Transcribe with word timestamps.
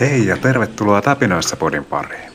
Hei 0.00 0.26
ja 0.26 0.36
tervetuloa 0.36 1.02
Täpinöissä 1.02 1.56
podin 1.56 1.84
pariin. 1.84 2.32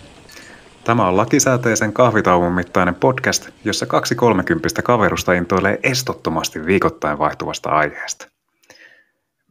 Tämä 0.83 1.07
on 1.07 1.17
lakisääteisen 1.17 1.93
kahvitauon 1.93 2.53
mittainen 2.53 2.95
podcast, 2.95 3.49
jossa 3.63 3.85
kaksi 3.85 4.15
kolmekymppistä 4.15 4.81
kaverusta 4.81 5.33
intoilee 5.33 5.79
estottomasti 5.83 6.65
viikoittain 6.65 7.19
vaihtuvasta 7.19 7.69
aiheesta. 7.69 8.27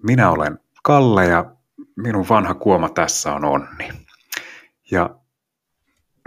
Minä 0.02 0.30
olen 0.30 0.58
Kalle 0.82 1.26
ja 1.26 1.44
minun 2.02 2.28
vanha 2.28 2.54
kuoma 2.54 2.88
tässä 2.88 3.32
on 3.32 3.44
Onni. 3.44 3.88
Ja 4.90 5.20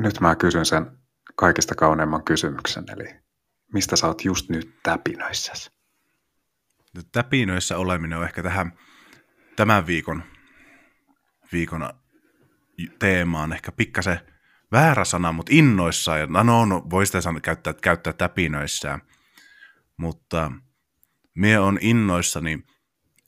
nyt 0.01 0.19
mä 0.19 0.35
kysyn 0.35 0.65
sen 0.65 0.97
kaikista 1.35 1.75
kauneimman 1.75 2.23
kysymyksen, 2.23 2.85
eli 2.89 3.15
mistä 3.73 3.95
sä 3.95 4.07
oot 4.07 4.25
just 4.25 4.49
nyt 4.49 4.79
täpinöissäsi? 4.83 5.71
Täpinöissä 7.11 7.77
oleminen 7.77 8.17
on 8.17 8.23
ehkä 8.23 8.43
tähän 8.43 8.71
tämän 9.55 9.87
viikon, 9.87 10.23
viikon 11.51 11.89
teemaan 12.99 13.53
ehkä 13.53 13.71
pikkasen 13.71 14.19
väärä 14.71 15.05
sana, 15.05 15.31
mutta 15.31 15.51
innoissaan. 15.55 16.19
Ja 16.19 16.27
no, 16.27 16.43
no, 16.43 16.65
no 16.65 16.83
voi 16.89 17.05
sitä 17.05 17.19
käyttää, 17.41 17.73
käyttää 17.73 18.13
täpinöissään. 18.13 19.01
Mutta 19.97 20.51
mie 21.35 21.59
on 21.59 21.77
innoissani 21.81 22.63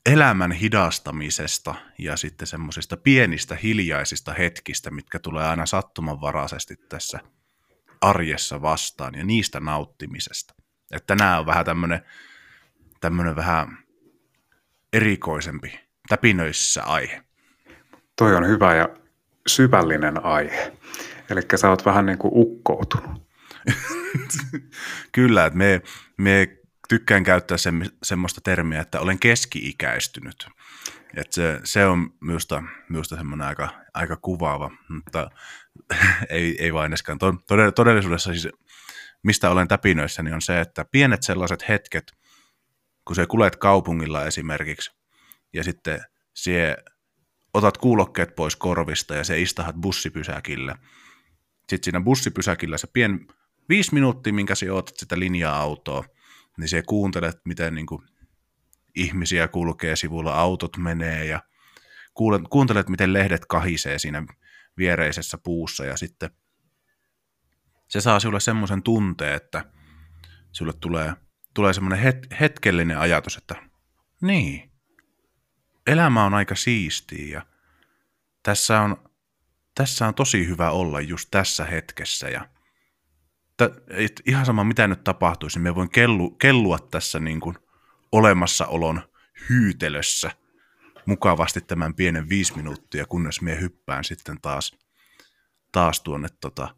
elämän 0.06 0.52
hidastamisesta 0.52 1.74
ja 1.98 2.16
sitten 2.16 2.46
semmoisista 2.46 2.96
pienistä 2.96 3.56
hiljaisista 3.62 4.32
hetkistä, 4.32 4.90
mitkä 4.90 5.18
tulee 5.18 5.46
aina 5.46 5.66
sattumanvaraisesti 5.66 6.76
tässä 6.76 7.20
arjessa 8.00 8.62
vastaan 8.62 9.14
ja 9.14 9.24
niistä 9.24 9.60
nauttimisesta. 9.60 10.54
Että 10.92 11.16
tänään 11.16 11.40
on 11.40 11.46
vähän 11.46 11.64
tämmöinen 11.64 12.00
tämmöinen 13.00 13.36
vähän 13.36 13.78
erikoisempi, 14.92 15.80
täpinöissä 16.08 16.82
aihe. 16.82 17.24
Toi 18.16 18.34
on 18.34 18.48
hyvä 18.48 18.74
ja 18.74 18.88
syvällinen 19.46 20.24
aihe. 20.24 20.72
Eli 21.30 21.40
sä 21.56 21.70
oot 21.70 21.84
vähän 21.84 22.06
niin 22.06 22.18
kuin 22.18 22.32
ukkoutunut. 22.34 23.22
Kyllä, 25.12 25.46
että 25.46 25.56
me, 25.56 25.82
me 26.16 26.58
tykkään 26.88 27.24
käyttää 27.24 27.56
se, 27.56 27.70
semmoista 28.02 28.40
termiä, 28.40 28.80
että 28.80 29.00
olen 29.00 29.18
keski-ikäistynyt. 29.18 30.48
Et 31.16 31.32
se, 31.32 31.60
se 31.64 31.86
on 31.86 32.10
minusta, 32.20 32.62
minusta 32.88 33.16
semmoinen 33.16 33.46
aika, 33.46 33.68
aika 33.94 34.16
kuvaava, 34.16 34.70
mutta 34.88 35.30
ei, 36.28 36.56
ei 36.58 36.74
vain 36.74 36.90
edeskään. 36.90 37.18
Todellisuudessa 37.74 38.30
siis, 38.30 38.48
mistä 39.22 39.50
olen 39.50 39.68
täpinöissä, 39.68 40.22
niin 40.22 40.34
on 40.34 40.42
se, 40.42 40.60
että 40.60 40.84
pienet 40.84 41.22
sellaiset 41.22 41.68
hetket, 41.68 42.12
kun 43.04 43.16
se 43.16 43.26
kulet 43.26 43.56
kaupungilla 43.56 44.24
esimerkiksi, 44.24 44.90
ja 45.52 45.64
sitten 45.64 46.00
sie 46.34 46.76
otat 47.54 47.78
kuulokkeet 47.78 48.34
pois 48.34 48.56
korvista 48.56 49.14
ja 49.14 49.24
se 49.24 49.40
istahat 49.40 49.76
bussipysäkillä. 49.76 50.76
Sitten 51.68 51.84
siinä 51.84 52.00
bussipysäkillä 52.00 52.78
se 52.78 52.86
pien 52.86 53.26
viisi 53.68 53.94
minuuttia, 53.94 54.32
minkä 54.32 54.54
sä 54.54 54.66
otat 54.74 54.96
sitä 54.96 55.18
linja-autoa, 55.18 56.04
niin 56.58 56.68
se 56.68 56.82
kuuntelet, 56.82 57.36
miten 57.44 57.74
niin 57.74 57.86
kuin, 57.86 58.02
ihmisiä 58.94 59.48
kulkee 59.48 59.96
sivulla, 59.96 60.34
autot 60.34 60.76
menee 60.76 61.24
ja 61.24 61.40
kuuntelet, 62.50 62.88
miten 62.88 63.12
lehdet 63.12 63.46
kahisee 63.46 63.98
siinä 63.98 64.26
viereisessä 64.78 65.38
puussa 65.38 65.84
ja 65.84 65.96
sitten 65.96 66.30
se 67.88 68.00
saa 68.00 68.20
sinulle 68.20 68.40
semmoisen 68.40 68.82
tunteen, 68.82 69.34
että 69.34 69.64
sulle 70.52 70.72
tulee, 70.80 71.12
tulee 71.54 71.72
semmoinen 71.72 71.98
het, 71.98 72.26
hetkellinen 72.40 72.98
ajatus, 72.98 73.36
että 73.36 73.54
niin, 74.22 74.72
elämä 75.86 76.24
on 76.24 76.34
aika 76.34 76.54
siistiä 76.54 77.38
ja 77.38 77.46
tässä 78.42 78.80
on, 78.80 79.10
tässä 79.74 80.06
on 80.08 80.14
tosi 80.14 80.46
hyvä 80.48 80.70
olla 80.70 81.00
just 81.00 81.28
tässä 81.30 81.64
hetkessä 81.64 82.28
ja 82.28 82.48
t- 83.56 84.22
ihan 84.26 84.46
sama 84.46 84.64
mitä 84.64 84.88
nyt 84.88 85.04
tapahtuisi, 85.04 85.58
niin 85.58 85.62
me 85.62 85.74
voin 85.74 85.90
kellu, 85.90 86.30
kellua 86.30 86.78
tässä 86.78 87.20
niin 87.20 87.40
kuin 87.40 87.56
olemassaolon 88.12 89.02
hyytelössä 89.48 90.30
mukavasti 91.06 91.60
tämän 91.60 91.94
pienen 91.94 92.28
viisi 92.28 92.56
minuuttia, 92.56 93.06
kunnes 93.06 93.40
me 93.40 93.60
hyppään 93.60 94.04
sitten 94.04 94.40
taas, 94.40 94.78
taas 95.72 96.00
tuonne 96.00 96.28
tota 96.40 96.74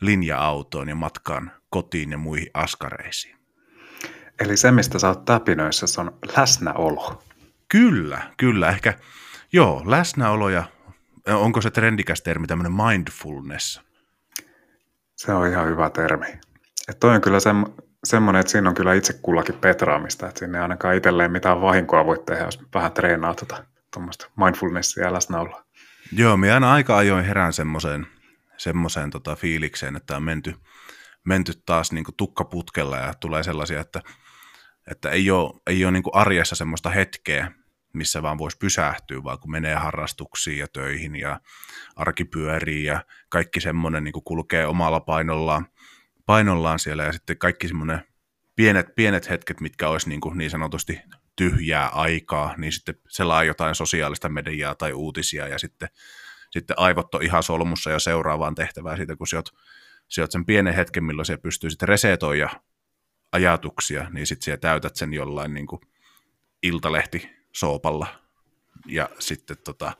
linja-autoon 0.00 0.88
ja 0.88 0.94
matkaan 0.94 1.52
kotiin 1.70 2.10
ja 2.10 2.18
muihin 2.18 2.50
askareisiin. 2.54 3.36
Eli 4.40 4.56
se, 4.56 4.70
mistä 4.70 4.98
sä 4.98 5.08
oot 5.08 5.24
täpinöissä, 5.24 5.86
se 5.86 6.00
on 6.00 6.18
läsnäolo. 6.36 7.22
Kyllä, 7.68 8.30
kyllä. 8.36 8.68
Ehkä, 8.68 8.98
joo, 9.52 9.82
läsnäolo 9.86 10.48
ja 10.48 10.64
onko 11.26 11.60
se 11.60 11.70
trendikäs 11.70 12.22
termi, 12.22 12.46
tämmöinen 12.46 12.72
mindfulness? 12.72 13.85
Se 15.16 15.32
on 15.32 15.46
ihan 15.46 15.66
hyvä 15.66 15.90
termi. 15.90 16.26
Että 16.88 17.00
toi 17.00 17.14
on 17.14 17.20
kyllä 17.20 17.40
sem, 17.40 17.64
semmoinen, 18.04 18.40
että 18.40 18.52
siinä 18.52 18.68
on 18.68 18.74
kyllä 18.74 18.94
itse 18.94 19.12
kullakin 19.22 19.58
petraamista, 19.58 20.28
että 20.28 20.38
sinne 20.38 20.58
ei 20.58 20.62
ainakaan 20.62 20.94
itselleen 20.96 21.32
mitään 21.32 21.60
vahinkoa 21.60 22.06
voi 22.06 22.22
tehdä, 22.26 22.44
jos 22.44 22.60
vähän 22.74 22.92
treenaa 22.92 23.34
tuota, 23.34 23.64
tuommoista 23.94 24.30
mindfulnessia 24.36 25.12
läsnäoloa. 25.12 25.64
Joo, 26.12 26.36
minä 26.36 26.54
aina 26.54 26.72
aika 26.72 26.96
ajoin 26.96 27.24
herään 27.24 27.52
semmoiseen, 27.52 28.06
semmoiseen 28.56 29.10
tota 29.10 29.36
fiilikseen, 29.36 29.96
että 29.96 30.16
on 30.16 30.22
menty, 30.22 30.54
menty 31.24 31.52
taas 31.66 31.92
niin 31.92 32.04
tukkaputkella 32.16 32.96
ja 32.96 33.14
tulee 33.20 33.42
sellaisia, 33.42 33.80
että, 33.80 34.02
että 34.90 35.10
ei 35.10 35.30
ole, 35.30 35.60
ei 35.66 35.84
ole 35.84 35.92
niin 35.92 36.02
arjessa 36.12 36.56
semmoista 36.56 36.90
hetkeä, 36.90 37.50
missä 37.96 38.22
vaan 38.22 38.38
voisi 38.38 38.58
pysähtyä, 38.58 39.24
vaan 39.24 39.38
kun 39.38 39.50
menee 39.50 39.74
harrastuksiin 39.74 40.58
ja 40.58 40.66
töihin 40.72 41.16
ja 41.16 41.40
arkipyöriin 41.96 42.84
ja 42.84 43.04
kaikki 43.28 43.60
semmoinen 43.60 44.04
niin 44.04 44.12
kulkee 44.24 44.66
omalla 44.66 45.00
painollaan, 45.00 45.66
painollaan 46.26 46.78
siellä 46.78 47.04
ja 47.04 47.12
sitten 47.12 47.38
kaikki 47.38 47.68
semmoinen 47.68 48.00
pienet, 48.56 48.94
pienet 48.94 49.30
hetket, 49.30 49.60
mitkä 49.60 49.88
olisi 49.88 50.08
niin, 50.08 50.20
kuin 50.20 50.38
niin 50.38 50.50
sanotusti 50.50 51.00
tyhjää 51.36 51.88
aikaa, 51.88 52.54
niin 52.56 52.72
sitten 52.72 52.94
selaa 53.08 53.44
jotain 53.44 53.74
sosiaalista 53.74 54.28
mediaa 54.28 54.74
tai 54.74 54.92
uutisia 54.92 55.48
ja 55.48 55.58
sitten, 55.58 55.88
sitten 56.50 56.78
aivot 56.78 57.14
on 57.14 57.22
ihan 57.22 57.42
solmussa 57.42 57.90
jo 57.90 57.98
seuraavaan 57.98 58.54
tehtävään 58.54 58.96
siitä, 58.96 59.16
kun 59.16 59.26
sä 59.26 59.36
oot, 59.36 60.30
sen 60.30 60.46
pienen 60.46 60.74
hetken, 60.74 61.04
milloin 61.04 61.26
se 61.26 61.36
pystyy 61.36 61.70
sitten 61.70 61.88
resetoida 61.88 62.48
ajatuksia, 63.32 64.10
niin 64.10 64.26
sitten 64.26 64.60
täytät 64.60 64.96
sen 64.96 65.14
jollain 65.14 65.54
niin 65.54 65.66
kuin 65.66 65.80
iltalehti 66.62 67.35
soopalla. 67.56 68.06
Ja 68.86 69.08
sitten 69.18 69.56
tota, 69.64 69.92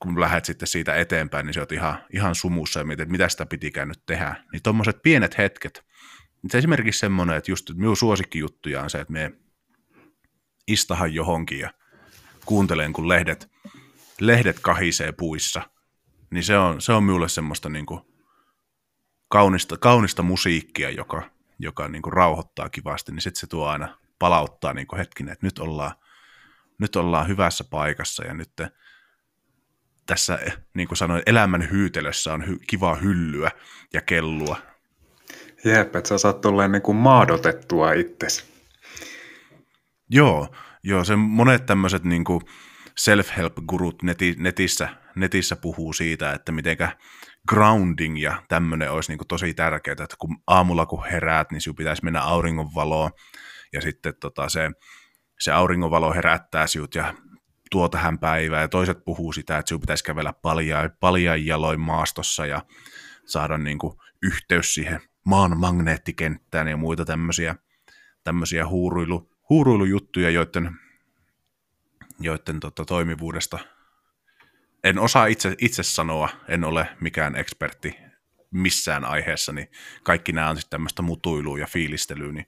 kun 0.00 0.20
lähdet 0.20 0.44
sitten 0.44 0.68
siitä 0.68 0.94
eteenpäin, 0.94 1.46
niin 1.46 1.54
se 1.54 1.60
on 1.60 1.66
ihan, 1.72 1.98
ihan 2.12 2.34
sumussa 2.34 2.80
ja 2.80 2.84
mietit, 2.84 3.02
että 3.02 3.12
mitä 3.12 3.28
sitä 3.28 3.46
pitikään 3.46 3.88
nyt 3.88 4.06
tehdä. 4.06 4.44
Niin 4.52 4.62
tuommoiset 4.62 5.02
pienet 5.02 5.38
hetket. 5.38 5.86
Se 6.48 6.58
esimerkiksi 6.58 6.98
semmoinen, 6.98 7.36
että 7.36 7.50
just 7.50 7.70
minun 7.74 7.96
suosikkijuttuja 7.96 8.82
on 8.82 8.90
se, 8.90 9.00
että 9.00 9.12
me 9.12 9.32
istahan 10.68 11.14
johonkin 11.14 11.58
ja 11.58 11.70
kuuntelen, 12.46 12.92
kun 12.92 13.08
lehdet, 13.08 13.50
lehdet 14.20 14.60
kahisee 14.60 15.12
puissa. 15.12 15.62
Niin 16.30 16.44
se 16.44 16.58
on, 16.58 16.80
se 16.80 16.92
on 16.92 17.04
minulle 17.04 17.28
semmoista 17.28 17.68
niin 17.68 17.86
kuin 17.86 18.00
kaunista, 19.28 19.76
kaunista 19.78 20.22
musiikkia, 20.22 20.90
joka, 20.90 21.30
joka 21.58 21.88
niin 21.88 22.02
kuin 22.02 22.12
rauhoittaa 22.12 22.68
kivasti, 22.68 23.12
niin 23.12 23.20
sitten 23.20 23.40
se 23.40 23.46
tuo 23.46 23.66
aina 23.66 23.98
palauttaa 24.18 24.74
niin 24.74 24.86
kuin 24.86 24.98
hetkinen, 24.98 25.32
että 25.32 25.46
nyt 25.46 25.58
ollaan, 25.58 25.92
nyt 26.78 26.96
ollaan 26.96 27.28
hyvässä 27.28 27.64
paikassa 27.70 28.24
ja 28.24 28.34
nyt 28.34 28.50
tässä, 30.06 30.38
niin 30.74 30.88
kuin 30.88 30.98
sanoin, 30.98 31.22
elämän 31.26 31.70
hyytelössä 31.70 32.32
on 32.32 32.42
hy- 32.42 32.64
kiva 32.66 32.94
hyllyä 32.94 33.50
ja 33.92 34.00
kellua. 34.00 34.56
Jep, 35.64 35.96
että 35.96 36.08
sä 36.08 36.18
saat 36.18 36.40
tolleen 36.40 36.72
niin 36.72 36.82
kuin 36.82 36.96
maadotettua 36.96 37.92
itsesi. 37.92 38.44
Joo, 40.10 40.54
joo, 40.82 41.04
se 41.04 41.16
monet 41.16 41.66
tämmöiset 41.66 42.04
niin 42.04 42.24
kuin 42.24 42.40
self-help-gurut 42.98 44.02
neti, 44.02 44.34
netissä, 44.38 44.88
netissä 45.16 45.56
puhuu 45.56 45.92
siitä, 45.92 46.32
että 46.32 46.52
mitenkä 46.52 46.96
grounding 47.48 48.22
ja 48.22 48.42
tämmöinen 48.48 48.90
olisi 48.90 49.10
niin 49.10 49.18
kuin 49.18 49.28
tosi 49.28 49.54
tärkeää, 49.54 49.92
että 49.92 50.16
kun 50.18 50.38
aamulla 50.46 50.86
kun 50.86 51.04
heräät, 51.04 51.50
niin 51.50 51.60
sinun 51.60 51.76
pitäisi 51.76 52.04
mennä 52.04 52.22
auringonvaloon 52.22 53.10
ja 53.72 53.80
sitten 53.80 54.14
tota 54.20 54.48
se, 54.48 54.70
se 55.38 55.52
auringonvalo 55.52 56.12
herättää 56.12 56.66
sinut 56.66 56.94
ja 56.94 57.14
tuo 57.70 57.88
tähän 57.88 58.18
päivään, 58.18 58.62
ja 58.62 58.68
toiset 58.68 59.04
puhuu 59.04 59.32
sitä, 59.32 59.58
että 59.58 59.68
sinun 59.68 59.80
pitäisi 59.80 60.04
kävellä 60.04 60.32
paljon, 60.32 60.90
paljon 61.00 61.46
jaloin 61.46 61.80
maastossa 61.80 62.46
ja 62.46 62.62
saada 63.24 63.58
niin 63.58 63.78
kuin 63.78 63.98
yhteys 64.22 64.74
siihen 64.74 65.00
maan 65.24 65.58
magneettikenttään 65.58 66.68
ja 66.68 66.76
muita 66.76 67.04
tämmöisiä, 67.04 67.54
tämmöisiä 68.24 68.66
huuruilu, 68.66 69.30
huuruilujuttuja, 69.48 70.30
joiden, 70.30 70.70
joiden 72.20 72.60
tota, 72.60 72.84
toimivuudesta 72.84 73.58
en 74.86 74.98
osaa 74.98 75.26
itse, 75.26 75.54
itse 75.58 75.82
sanoa, 75.82 76.28
en 76.48 76.64
ole 76.64 76.88
mikään 77.00 77.36
ekspertti 77.36 77.96
missään 78.50 79.04
aiheessa, 79.04 79.52
niin 79.52 79.70
kaikki 80.02 80.32
nämä 80.32 80.50
on 80.50 80.56
sitten 80.56 80.70
tämmöistä 80.70 81.02
mutuilua 81.02 81.58
ja 81.58 81.66
fiilistelyä, 81.66 82.32
niin, 82.32 82.46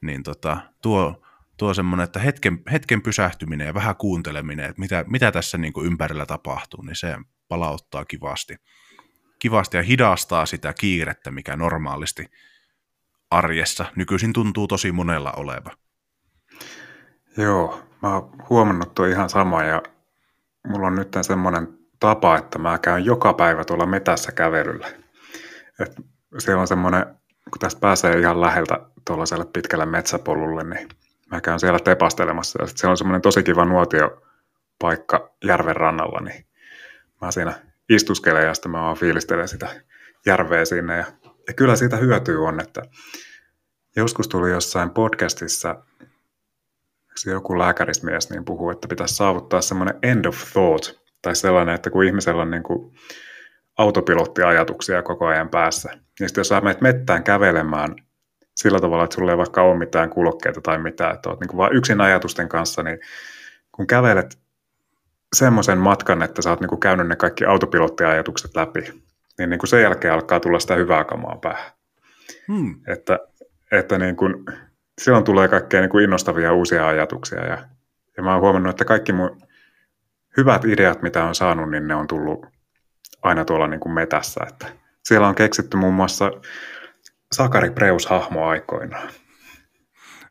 niin 0.00 0.22
tota, 0.22 0.56
tuo, 0.82 1.22
tuo 1.56 1.74
semmoinen, 1.74 2.04
että 2.04 2.20
hetken, 2.20 2.62
hetken 2.72 3.02
pysähtyminen 3.02 3.66
ja 3.66 3.74
vähän 3.74 3.96
kuunteleminen, 3.96 4.64
että 4.64 4.80
mitä, 4.80 5.04
mitä 5.08 5.32
tässä 5.32 5.58
niin 5.58 5.72
kuin 5.72 5.86
ympärillä 5.86 6.26
tapahtuu, 6.26 6.82
niin 6.82 6.96
se 6.96 7.16
palauttaa 7.48 8.04
kivasti, 8.04 8.56
kivasti 9.38 9.76
ja 9.76 9.82
hidastaa 9.82 10.46
sitä 10.46 10.72
kiirettä, 10.72 11.30
mikä 11.30 11.56
normaalisti 11.56 12.26
arjessa 13.30 13.84
nykyisin 13.96 14.32
tuntuu 14.32 14.68
tosi 14.68 14.92
monella 14.92 15.32
oleva. 15.32 15.70
Joo, 17.36 17.80
mä 18.02 18.14
oon 18.14 18.32
huomannut 18.48 18.94
tuo 18.94 19.06
ihan 19.06 19.30
sama 19.30 19.62
ja 19.62 19.82
mulla 20.68 20.86
on 20.86 20.96
nyt 20.96 21.16
semmoinen 21.22 21.78
tapa, 22.00 22.38
että 22.38 22.58
mä 22.58 22.78
käyn 22.78 23.04
joka 23.04 23.34
päivä 23.34 23.64
tuolla 23.64 23.86
metässä 23.86 24.32
kävelyllä. 24.32 24.88
Et 25.80 25.92
siellä 26.38 26.60
on 26.60 26.68
semmoinen, 26.68 27.06
kun 27.50 27.58
tästä 27.60 27.80
pääsee 27.80 28.18
ihan 28.18 28.40
läheltä 28.40 28.80
tuollaiselle 29.06 29.44
pitkälle 29.44 29.86
metsäpolulle, 29.86 30.64
niin 30.64 30.88
mä 31.32 31.40
käyn 31.40 31.60
siellä 31.60 31.78
tepastelemassa. 31.78 32.62
Ja 32.62 32.66
siellä 32.66 32.90
on 32.90 32.96
semmoinen 32.96 33.22
tosi 33.22 33.42
kiva 33.42 33.64
nuotiopaikka 33.64 35.34
järven 35.44 35.76
rannalla, 35.76 36.20
niin 36.20 36.46
mä 37.20 37.30
siinä 37.30 37.52
istuskelen 37.88 38.44
ja 38.44 38.54
sitten 38.54 38.72
mä 38.72 38.80
vaan 38.80 38.96
fiilistelen 38.96 39.48
sitä 39.48 39.68
järveä 40.26 40.64
sinne. 40.64 40.96
Ja, 40.96 41.04
ja 41.48 41.54
kyllä 41.54 41.76
siitä 41.76 41.96
hyötyy 41.96 42.46
on, 42.46 42.60
että 42.60 42.82
joskus 43.96 44.28
tuli 44.28 44.50
jossain 44.50 44.90
podcastissa 44.90 45.82
joku 47.26 47.58
lääkärismies 47.58 48.30
niin 48.30 48.44
puhuu, 48.44 48.70
että 48.70 48.88
pitäisi 48.88 49.16
saavuttaa 49.16 49.60
semmoinen 49.60 49.98
end 50.02 50.24
of 50.24 50.36
thought, 50.52 51.02
tai 51.22 51.36
sellainen, 51.36 51.74
että 51.74 51.90
kun 51.90 52.04
ihmisellä 52.04 52.42
on 52.42 52.50
niin 52.50 52.62
kuin 52.62 52.94
autopilottiajatuksia 53.78 55.02
koko 55.02 55.26
ajan 55.26 55.48
päässä, 55.48 55.88
niin 55.92 56.28
sitten 56.28 56.40
jos 56.40 56.48
sä 56.48 56.60
menet 56.60 56.80
mettään 56.80 57.24
kävelemään 57.24 57.94
sillä 58.56 58.80
tavalla, 58.80 59.04
että 59.04 59.14
sulla 59.14 59.30
ei 59.30 59.38
vaikka 59.38 59.62
ole 59.62 59.78
mitään 59.78 60.10
kulokkeita 60.10 60.60
tai 60.60 60.78
mitään, 60.78 61.14
että 61.14 61.28
oot 61.28 61.40
niin 61.40 61.48
kuin 61.48 61.58
vaan 61.58 61.76
yksin 61.76 62.00
ajatusten 62.00 62.48
kanssa, 62.48 62.82
niin 62.82 62.98
kun 63.72 63.86
kävelet 63.86 64.38
semmoisen 65.36 65.78
matkan, 65.78 66.22
että 66.22 66.42
sä 66.42 66.50
oot 66.50 66.60
niin 66.60 66.68
kuin 66.68 66.80
käynyt 66.80 67.08
ne 67.08 67.16
kaikki 67.16 67.44
autopilottiajatukset 67.44 68.56
läpi, 68.56 68.80
niin, 69.38 69.50
niin 69.50 69.58
kuin 69.58 69.68
sen 69.68 69.82
jälkeen 69.82 70.14
alkaa 70.14 70.40
tulla 70.40 70.58
sitä 70.58 70.74
hyvää 70.74 71.04
kamaa 71.04 71.36
päähän. 71.36 71.72
Hmm. 72.48 72.74
Että, 72.88 73.18
että 73.72 73.98
niin 73.98 74.16
kuin, 74.16 74.34
silloin 75.00 75.24
tulee 75.24 75.48
kaikkea 75.48 75.80
niin 75.80 75.90
kuin 75.90 76.04
innostavia 76.04 76.52
uusia 76.52 76.88
ajatuksia 76.88 77.46
ja, 77.46 77.58
ja 78.16 78.22
mä 78.22 78.32
oon 78.32 78.40
huomannut, 78.40 78.70
että 78.70 78.84
kaikki 78.84 79.12
mun 79.12 79.42
hyvät 80.36 80.64
ideat, 80.64 81.02
mitä 81.02 81.24
on 81.24 81.34
saanut, 81.34 81.70
niin 81.70 81.88
ne 81.88 81.94
on 81.94 82.06
tullut 82.06 82.46
aina 83.22 83.44
tuolla 83.44 83.66
niin 83.66 83.80
kuin 83.80 83.92
metässä. 83.92 84.44
Että 84.48 84.66
siellä 85.04 85.28
on 85.28 85.34
keksitty 85.34 85.76
muun 85.76 85.94
muassa 85.94 86.30
Sakari 87.32 87.70
Preus-hahmo 87.70 88.46
aikoinaan. 88.46 89.08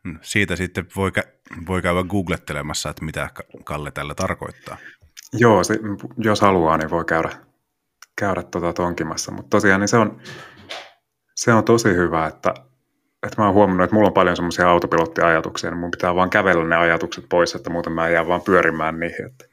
Mm, 0.04 0.18
siitä 0.22 0.56
sitten 0.56 0.86
voi, 0.96 1.10
kä- 1.10 1.64
voi 1.66 1.82
käydä 1.82 2.02
googlettelemassa, 2.02 2.90
että 2.90 3.04
mitä 3.04 3.30
Kalle 3.64 3.90
tällä 3.90 4.14
tarkoittaa. 4.14 4.76
Joo, 5.32 5.64
se, 5.64 5.78
jos 6.18 6.40
haluaa, 6.40 6.76
niin 6.76 6.90
voi 6.90 7.04
käydä, 7.04 7.30
käydä 8.16 8.42
tuota 8.42 8.72
tonkimassa. 8.72 9.32
Mutta 9.32 9.50
tosiaan 9.50 9.80
niin 9.80 9.88
se, 9.88 9.96
on, 9.96 10.20
se 11.34 11.52
on 11.52 11.64
tosi 11.64 11.88
hyvä, 11.88 12.26
että, 12.26 12.54
että 13.22 13.42
mä 13.42 13.44
oon 13.44 13.54
huomannut, 13.54 13.84
että 13.84 13.94
mulla 13.94 14.08
on 14.08 14.14
paljon 14.14 14.36
semmoisia 14.36 14.70
autopilottiajatuksia, 14.70 15.70
niin 15.70 15.80
mun 15.80 15.90
pitää 15.90 16.14
vaan 16.14 16.30
kävellä 16.30 16.64
ne 16.64 16.76
ajatukset 16.76 17.24
pois, 17.28 17.54
että 17.54 17.70
muuten 17.70 17.92
mä 17.92 18.08
jää 18.08 18.26
vaan 18.26 18.42
pyörimään 18.42 19.00
niihin. 19.00 19.26
Että, 19.26 19.44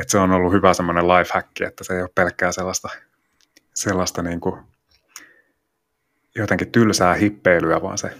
että 0.00 0.10
se 0.10 0.18
on 0.18 0.30
ollut 0.30 0.52
hyvä 0.52 0.74
semmoinen 0.74 1.08
lifehack, 1.08 1.60
että 1.60 1.84
se 1.84 1.94
ei 1.94 2.02
ole 2.02 2.10
pelkkää 2.14 2.52
sellaista, 2.52 2.88
sellaista 3.74 4.22
niin 4.22 4.40
kuin 4.40 4.69
jotenkin 6.36 6.72
tylsää 6.72 7.14
hippeilyä, 7.14 7.82
vaan 7.82 7.98
se 7.98 8.14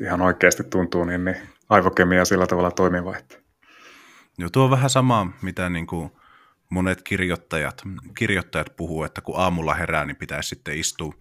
ihan 0.00 0.20
oikeasti 0.20 0.64
tuntuu 0.64 1.04
niin, 1.04 1.24
niin 1.24 1.36
aivokemia 1.68 2.24
sillä 2.24 2.46
tavalla 2.46 2.70
toimiva. 2.70 3.16
Että. 3.16 3.38
Joo, 4.38 4.50
tuo 4.50 4.64
on 4.64 4.70
vähän 4.70 4.90
sama, 4.90 5.32
mitä 5.42 5.68
niin 5.68 5.86
kuin 5.86 6.10
monet 6.70 7.02
kirjoittajat, 7.02 7.82
kirjoittajat 8.18 8.76
puhuu, 8.76 9.04
että 9.04 9.20
kun 9.20 9.38
aamulla 9.38 9.74
herää, 9.74 10.04
niin 10.04 10.16
pitäisi 10.16 10.48
sitten 10.48 10.78
istua 10.78 11.12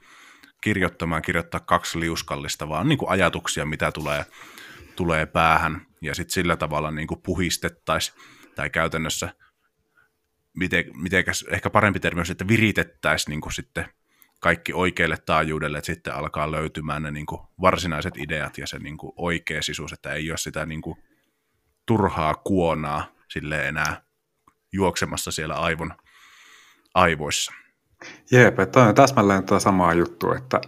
kirjoittamaan, 0.61 1.21
kirjoittaa 1.21 1.59
kaksi 1.59 1.99
liuskallista, 1.99 2.69
vaan 2.69 2.87
niin 2.87 2.97
kuin 2.97 3.09
ajatuksia, 3.09 3.65
mitä 3.65 3.91
tulee, 3.91 4.25
tulee 4.95 5.25
päähän, 5.25 5.81
ja 6.01 6.15
sitten 6.15 6.33
sillä 6.33 6.57
tavalla 6.57 6.91
niin 6.91 7.07
kuin 7.07 7.21
puhistettaisiin, 7.21 8.17
tai 8.55 8.69
käytännössä, 8.69 9.29
miten, 10.57 10.85
mitenkäs, 10.93 11.45
ehkä 11.49 11.69
parempi 11.69 11.99
termi 11.99 12.21
on, 12.21 12.25
että 12.31 12.47
viritettäisiin 12.47 13.31
niin 13.31 13.41
kuin 13.41 13.53
sitten 13.53 13.85
kaikki 14.39 14.73
oikealle 14.73 15.17
taajuudelle, 15.25 15.77
että 15.77 15.85
sitten 15.85 16.15
alkaa 16.15 16.51
löytymään 16.51 17.03
ne 17.03 17.11
niin 17.11 17.25
kuin 17.25 17.41
varsinaiset 17.61 18.17
ideat 18.17 18.57
ja 18.57 18.67
se 18.67 18.79
niin 18.79 18.97
kuin 18.97 19.13
oikea 19.15 19.61
sisuus, 19.61 19.93
että 19.93 20.13
ei 20.13 20.31
ole 20.31 20.37
sitä 20.37 20.65
niin 20.65 20.81
kuin 20.81 20.97
turhaa 21.85 22.35
kuonaa 22.35 23.05
sille 23.29 23.67
enää 23.67 24.01
juoksemassa 24.73 25.31
siellä 25.31 25.55
aivon 25.55 25.93
aivoissa. 26.93 27.53
Jep, 28.31 28.59
että 28.59 28.79
on 28.79 28.95
täsmälleen 28.95 29.45
tuo 29.45 29.59
samaa 29.59 29.93
juttu, 29.93 30.31
että 30.31 30.61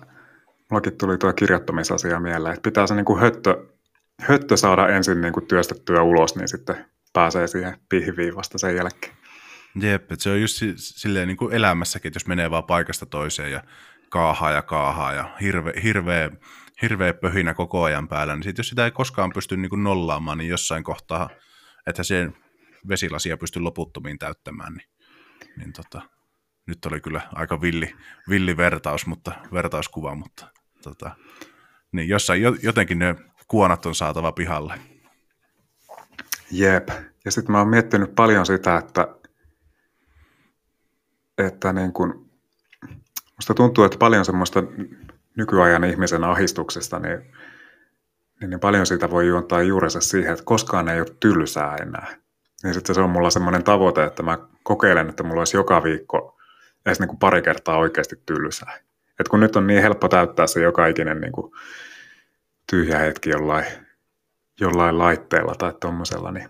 mullakin 0.71 0.97
tuli 0.97 1.17
tuo 1.17 1.33
kirjoittamisasia 1.33 2.19
mieleen, 2.19 2.53
että 2.53 2.69
pitää 2.69 2.87
se 2.87 2.95
niin 2.95 3.05
kuin 3.05 3.19
höttö, 3.19 3.65
höttö 4.21 4.57
saada 4.57 4.87
ensin 4.87 5.21
niin 5.21 5.33
kuin 5.33 5.47
työstettyä 5.47 6.01
ulos, 6.01 6.35
niin 6.35 6.47
sitten 6.47 6.85
pääsee 7.13 7.47
siihen 7.47 7.77
pihviin 7.89 8.35
vasta 8.35 8.57
sen 8.57 8.75
jälkeen. 8.75 9.18
Jep, 9.75 10.11
että 10.11 10.23
se 10.23 10.29
on 10.29 10.41
just 10.41 10.63
silleen 10.75 11.27
niin 11.27 11.37
kuin 11.37 11.53
elämässäkin, 11.53 12.09
että 12.09 12.17
jos 12.17 12.27
menee 12.27 12.51
vaan 12.51 12.63
paikasta 12.63 13.05
toiseen 13.05 13.51
ja 13.51 13.63
kaahaa 14.09 14.51
ja 14.51 14.61
kaahaa 14.61 15.13
ja 15.13 15.35
hirve, 15.41 15.73
hirveä, 15.83 16.29
hirveä 16.81 17.13
pöhinä 17.13 17.53
koko 17.53 17.83
ajan 17.83 18.07
päällä, 18.07 18.35
niin 18.35 18.43
sit 18.43 18.57
jos 18.57 18.69
sitä 18.69 18.85
ei 18.85 18.91
koskaan 18.91 19.31
pysty 19.33 19.57
niin 19.57 19.69
kuin 19.69 19.83
nollaamaan, 19.83 20.37
niin 20.37 20.49
jossain 20.49 20.83
kohtaa, 20.83 21.29
että 21.87 22.03
sen 22.03 22.35
vesilasia 22.87 23.37
pystyy 23.37 23.61
loputtomiin 23.61 24.19
täyttämään, 24.19 24.73
niin, 24.73 24.87
niin 25.57 25.73
tota, 25.73 26.01
nyt 26.65 26.85
oli 26.85 27.01
kyllä 27.01 27.21
aika 27.33 27.61
villi, 27.61 27.95
villi 28.29 28.57
vertaus, 28.57 29.05
mutta, 29.05 29.31
vertauskuva, 29.53 30.15
mutta 30.15 30.47
tota, 30.83 31.15
niin 31.91 32.09
jossain 32.09 32.41
jotenkin 32.61 32.99
ne 32.99 33.15
kuonat 33.47 33.85
on 33.85 33.95
saatava 33.95 34.31
pihalle. 34.31 34.73
Jep. 36.51 36.89
Ja 37.25 37.31
sitten 37.31 37.51
mä 37.51 37.59
oon 37.59 37.67
miettinyt 37.67 38.15
paljon 38.15 38.45
sitä, 38.45 38.77
että 38.77 39.07
että 41.39 41.73
niin 41.73 41.93
kuin, 41.93 42.13
musta 43.35 43.53
tuntuu, 43.53 43.83
että 43.83 43.97
paljon 43.97 44.25
semmoista 44.25 44.63
nykyajan 45.37 45.83
ihmisen 45.83 46.23
ahistuksesta, 46.23 46.99
niin, 46.99 47.19
niin, 48.41 48.49
niin 48.49 48.59
paljon 48.59 48.85
siitä 48.85 49.09
voi 49.09 49.27
juontaa 49.27 49.61
juurensa 49.61 50.01
siihen, 50.01 50.31
että 50.31 50.45
koskaan 50.45 50.89
ei 50.89 50.99
ole 50.99 51.15
tylsää 51.19 51.75
enää. 51.75 52.07
Niin 52.63 52.73
sitten 52.73 52.95
se 52.95 53.01
on 53.01 53.09
mulla 53.09 53.29
semmoinen 53.29 53.63
tavoite, 53.63 54.03
että 54.03 54.23
mä 54.23 54.37
kokeilen, 54.63 55.09
että 55.09 55.23
mulla 55.23 55.41
olisi 55.41 55.57
joka 55.57 55.83
viikko 55.83 56.37
edes 56.85 56.99
niin 56.99 57.07
kuin 57.07 57.19
pari 57.19 57.41
kertaa 57.41 57.77
oikeasti 57.77 58.21
tylsää. 58.25 58.79
Et 59.19 59.27
kun 59.27 59.39
nyt 59.39 59.55
on 59.55 59.67
niin 59.67 59.81
helppo 59.81 60.07
täyttää 60.07 60.47
se 60.47 60.61
joka 60.61 60.87
ikinen 60.87 61.21
niin 61.21 61.31
kuin 61.31 61.51
tyhjä 62.69 62.99
hetki 62.99 63.29
jollain, 63.29 63.65
jollain 64.59 64.97
laitteella 64.97 65.55
tai 65.55 65.73
tuommoisella, 65.81 66.31
niin, 66.31 66.49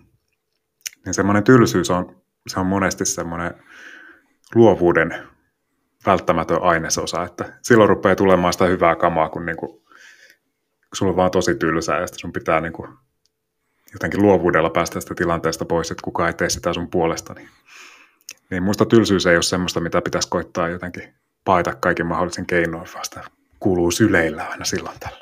niin 1.06 1.14
semmoinen 1.14 1.44
tylsyys 1.44 1.90
on, 1.90 2.22
se 2.48 2.60
on 2.60 2.66
monesti 2.66 3.06
semmoinen 3.06 3.54
luovuuden 4.56 5.28
välttämätön 6.06 6.62
ainesosa, 6.62 7.24
että 7.24 7.60
silloin 7.62 7.90
rupeaa 7.90 8.16
tulemaan 8.16 8.54
sitä 8.54 8.66
hyvää 8.66 8.96
kamaa, 8.96 9.30
kun, 9.30 9.46
niin 9.46 9.58
kuin, 9.58 9.72
kun 9.72 10.96
sulla 10.96 11.10
on 11.10 11.16
vaan 11.16 11.32
tosi 11.32 11.56
tylsää 11.56 12.00
ja 12.00 12.08
sun 12.08 12.34
pitää 12.34 12.62
niin 12.62 12.74
kuin, 12.74 12.94
jotenkin 13.94 14.22
luovuudella 14.22 14.70
päästä 14.70 15.00
sitä 15.02 15.16
tilanteesta 15.16 15.66
pois, 15.66 15.92
että 15.92 16.04
kukaan 16.04 16.28
ei 16.28 16.34
tee 16.34 16.50
sitä 16.50 16.74
sun 16.74 16.90
puolesta. 16.90 17.34
Niin, 17.34 17.50
niin 18.50 18.64
musta 18.64 18.86
tylsyys 18.86 19.26
ei 19.26 19.36
ole 19.36 19.44
semmoista, 19.44 19.80
mitä 19.80 20.02
pitäisi 20.02 20.30
koittaa 20.30 20.70
jotenkin 20.70 21.14
paita 21.46 21.76
kaikin 21.76 22.06
mahdollisen 22.06 22.46
keinoin, 22.46 22.88
vasta 22.96 23.22
kuuluu 23.60 23.92
syleillä 23.92 24.46
aina 24.46 24.66
silloin 24.66 25.00
tällä. 25.00 25.20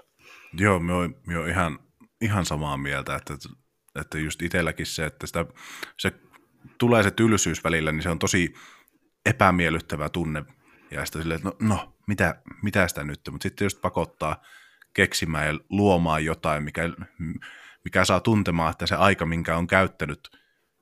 Joo, 0.54 0.80
me 0.80 0.94
oon, 0.94 1.16
me 1.28 1.38
oon 1.38 1.50
ihan, 1.50 1.80
ihan 2.22 2.46
samaa 2.46 2.78
mieltä, 2.78 3.16
että, 3.16 3.34
että 4.02 4.18
just 4.18 4.42
itselläkin 4.42 4.86
se, 4.86 5.06
että 5.06 5.28
sitä, 5.28 5.46
se 5.98 6.12
tulee 6.78 7.04
se 7.04 7.12
tylsyys 7.12 7.64
välillä, 7.64 7.92
niin 7.92 8.04
se 8.04 8.10
on 8.10 8.20
tosi 8.20 8.54
epämiellyttävä 9.28 10.10
tunne. 10.10 10.46
Ja 10.92 11.06
sitten 11.06 11.22
silleen, 11.22 11.38
että 11.38 11.50
no, 11.50 11.76
no 11.76 11.98
mitä, 12.08 12.42
mitä 12.64 12.88
sitä 12.88 13.04
nyt? 13.04 13.22
Mutta 13.32 13.44
sitten 13.44 13.66
just 13.66 13.82
pakottaa 13.82 14.42
keksimään 14.94 15.48
ja 15.48 15.60
luomaan 15.70 16.26
jotain, 16.26 16.64
mikä, 16.64 16.82
mikä 17.84 18.06
saa 18.06 18.20
tuntemaan, 18.20 18.72
että 18.72 18.88
se 18.88 18.96
aika, 18.96 19.26
minkä 19.26 19.58
on 19.58 19.68
käyttänyt, 19.68 20.30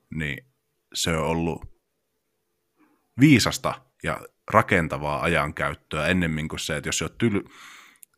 niin 0.09 0.45
se 0.93 1.17
on 1.17 1.25
ollut 1.25 1.75
viisasta 3.19 3.81
ja 4.03 4.21
rakentavaa 4.51 5.21
ajankäyttöä 5.21 6.07
ennemmin 6.07 6.47
kuin 6.47 6.59
se, 6.59 6.77
että 6.77 6.87
jos 6.87 7.01
olet 7.01 7.17
tyl, 7.17 7.41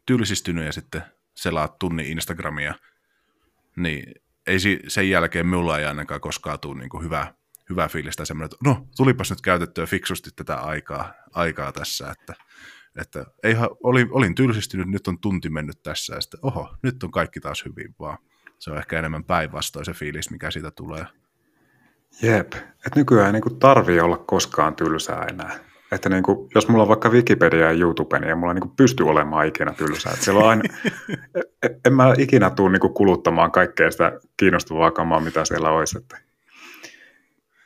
tylsistynyt 0.05 0.65
ja 0.65 0.71
sitten 0.71 1.03
selaat 1.35 1.79
tunnin 1.79 2.07
Instagramia, 2.07 2.75
niin 3.77 4.15
ei 4.47 4.59
sen 4.87 5.09
jälkeen 5.09 5.45
minulla 5.45 5.79
ei 5.79 5.85
ainakaan 5.85 6.21
koskaan 6.21 6.59
tule 6.59 6.79
niin 6.79 7.03
hyvä, 7.03 7.33
hyvä 7.69 7.87
fiilis 7.87 8.15
tai 8.15 8.25
semmoinen, 8.25 8.45
että 8.45 8.69
no, 8.69 8.87
tulipas 8.97 9.29
nyt 9.29 9.41
käytettyä 9.41 9.85
fiksusti 9.85 10.29
tätä 10.35 10.55
aikaa, 10.55 11.13
aikaa 11.33 11.71
tässä, 11.71 12.11
että, 12.11 12.33
että 13.01 13.25
eihän, 13.43 13.69
olin, 13.83 14.07
olin 14.11 14.35
tylsistynyt, 14.35 14.87
nyt 14.87 15.07
on 15.07 15.19
tunti 15.19 15.49
mennyt 15.49 15.83
tässä, 15.83 16.15
ja 16.15 16.21
sitten 16.21 16.39
oho, 16.43 16.75
nyt 16.81 17.03
on 17.03 17.11
kaikki 17.11 17.39
taas 17.39 17.65
hyvin, 17.65 17.95
vaan 17.99 18.17
se 18.59 18.71
on 18.71 18.77
ehkä 18.77 18.99
enemmän 18.99 19.23
päinvastoin 19.23 19.85
se 19.85 19.93
fiilis, 19.93 20.31
mikä 20.31 20.51
siitä 20.51 20.71
tulee. 20.71 21.05
Jep, 22.21 22.53
että 22.53 22.91
nykyään 22.95 23.35
ei 23.35 23.41
niin 23.41 23.59
tarvii 23.59 23.99
olla 23.99 24.17
koskaan 24.17 24.75
tylsää 24.75 25.25
enää. 25.31 25.59
Että 25.91 26.09
niin 26.09 26.23
kuin, 26.23 26.49
jos 26.55 26.67
mulla 26.67 26.83
on 26.83 26.87
vaikka 26.87 27.09
Wikipedia 27.09 27.71
ja 27.71 27.71
YouTube, 27.71 28.19
niin 28.19 28.37
mulla 28.37 28.53
niin 28.53 28.75
pysty 28.77 29.03
olemaan 29.03 29.47
ikinä 29.47 29.73
tylsää. 29.73 30.11
Että 30.11 30.25
siellä 30.25 30.43
on 30.43 30.49
aina, 30.49 30.63
e, 31.63 31.69
en 31.85 31.93
mä 31.93 32.13
ikinä 32.17 32.49
tule 32.49 32.71
niin 32.71 32.93
kuluttamaan 32.93 33.51
kaikkea 33.51 33.91
sitä 33.91 34.19
kiinnostavaa 34.37 34.91
kamaa, 34.91 35.19
mitä 35.19 35.45
siellä 35.45 35.69
olisi. 35.69 35.97
Että, 35.97 36.17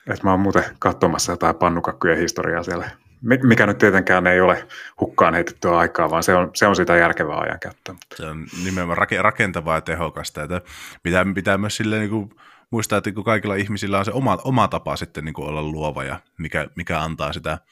että 0.07 0.23
mä 0.23 0.31
oon 0.31 0.39
muuten 0.39 0.63
katsomassa 0.79 1.31
jotain 1.31 1.55
pannukakkujen 1.55 2.17
historiaa 2.17 2.63
siellä, 2.63 2.89
mikä 3.21 3.65
nyt 3.65 3.77
tietenkään 3.77 4.27
ei 4.27 4.41
ole 4.41 4.67
hukkaan 4.99 5.33
heitettyä 5.33 5.77
aikaa, 5.77 6.09
vaan 6.09 6.23
se 6.23 6.35
on, 6.35 6.51
se 6.53 6.67
on 6.67 6.75
sitä 6.75 6.95
järkevää 6.95 7.37
ajankäyttöä. 7.37 7.95
Se 8.15 8.25
on 8.25 8.45
nimenomaan 8.63 9.07
rakentavaa 9.21 9.77
ja 9.77 9.81
tehokasta. 9.81 10.43
Että 10.43 10.61
pitää, 11.03 11.25
pitää 11.35 11.57
myös 11.57 11.77
silleen 11.77 11.99
niin 11.99 12.09
kuin 12.09 12.29
muistaa, 12.71 12.97
että 12.97 13.11
kaikilla 13.25 13.55
ihmisillä 13.55 13.99
on 13.99 14.05
se 14.05 14.11
oma, 14.11 14.37
oma 14.43 14.67
tapa 14.67 14.95
sitten 14.95 15.25
niin 15.25 15.33
kuin 15.33 15.47
olla 15.47 15.63
luova 15.63 16.03
ja 16.03 16.19
mikä, 16.37 16.67
mikä 16.75 17.01
antaa 17.01 17.33
sitä– 17.33 17.57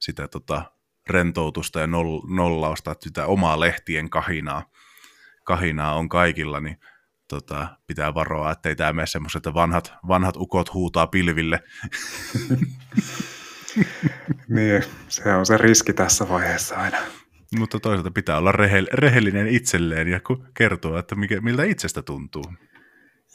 sitä 0.00 0.28
tota, 0.28 0.62
rentoutusta 1.10 1.80
ja 1.80 1.86
nollausta, 2.28 2.90
että 2.90 3.04
sitä 3.04 3.26
omaa 3.26 3.60
lehtien 3.60 4.10
kahinaa, 4.10 4.70
kahinaa 5.44 5.94
on 5.94 6.08
kaikilla, 6.08 6.60
niin 6.60 6.80
tota, 7.30 7.68
pitää 7.86 8.14
varoa, 8.14 8.52
ettei 8.52 8.76
tämä 8.76 8.92
mene 8.92 9.06
semmoiset, 9.06 9.38
että 9.38 9.54
vanhat, 9.54 9.92
vanhat 10.08 10.36
ukot 10.36 10.74
huutaa 10.74 11.06
pilville. 11.06 11.60
niin, 14.48 14.82
se 15.08 15.34
on 15.34 15.46
se 15.46 15.56
riski 15.56 15.92
tässä 15.92 16.28
vaiheessa 16.28 16.76
aina. 16.76 16.96
Mutta 17.58 17.80
toisaalta 17.80 18.10
pitää 18.10 18.38
olla 18.38 18.52
rehellinen 18.92 19.48
itselleen 19.48 20.08
ja 20.08 20.20
kertoa, 20.54 20.98
että 20.98 21.14
mikä, 21.14 21.40
miltä 21.40 21.64
itsestä 21.64 22.02
tuntuu. 22.02 22.44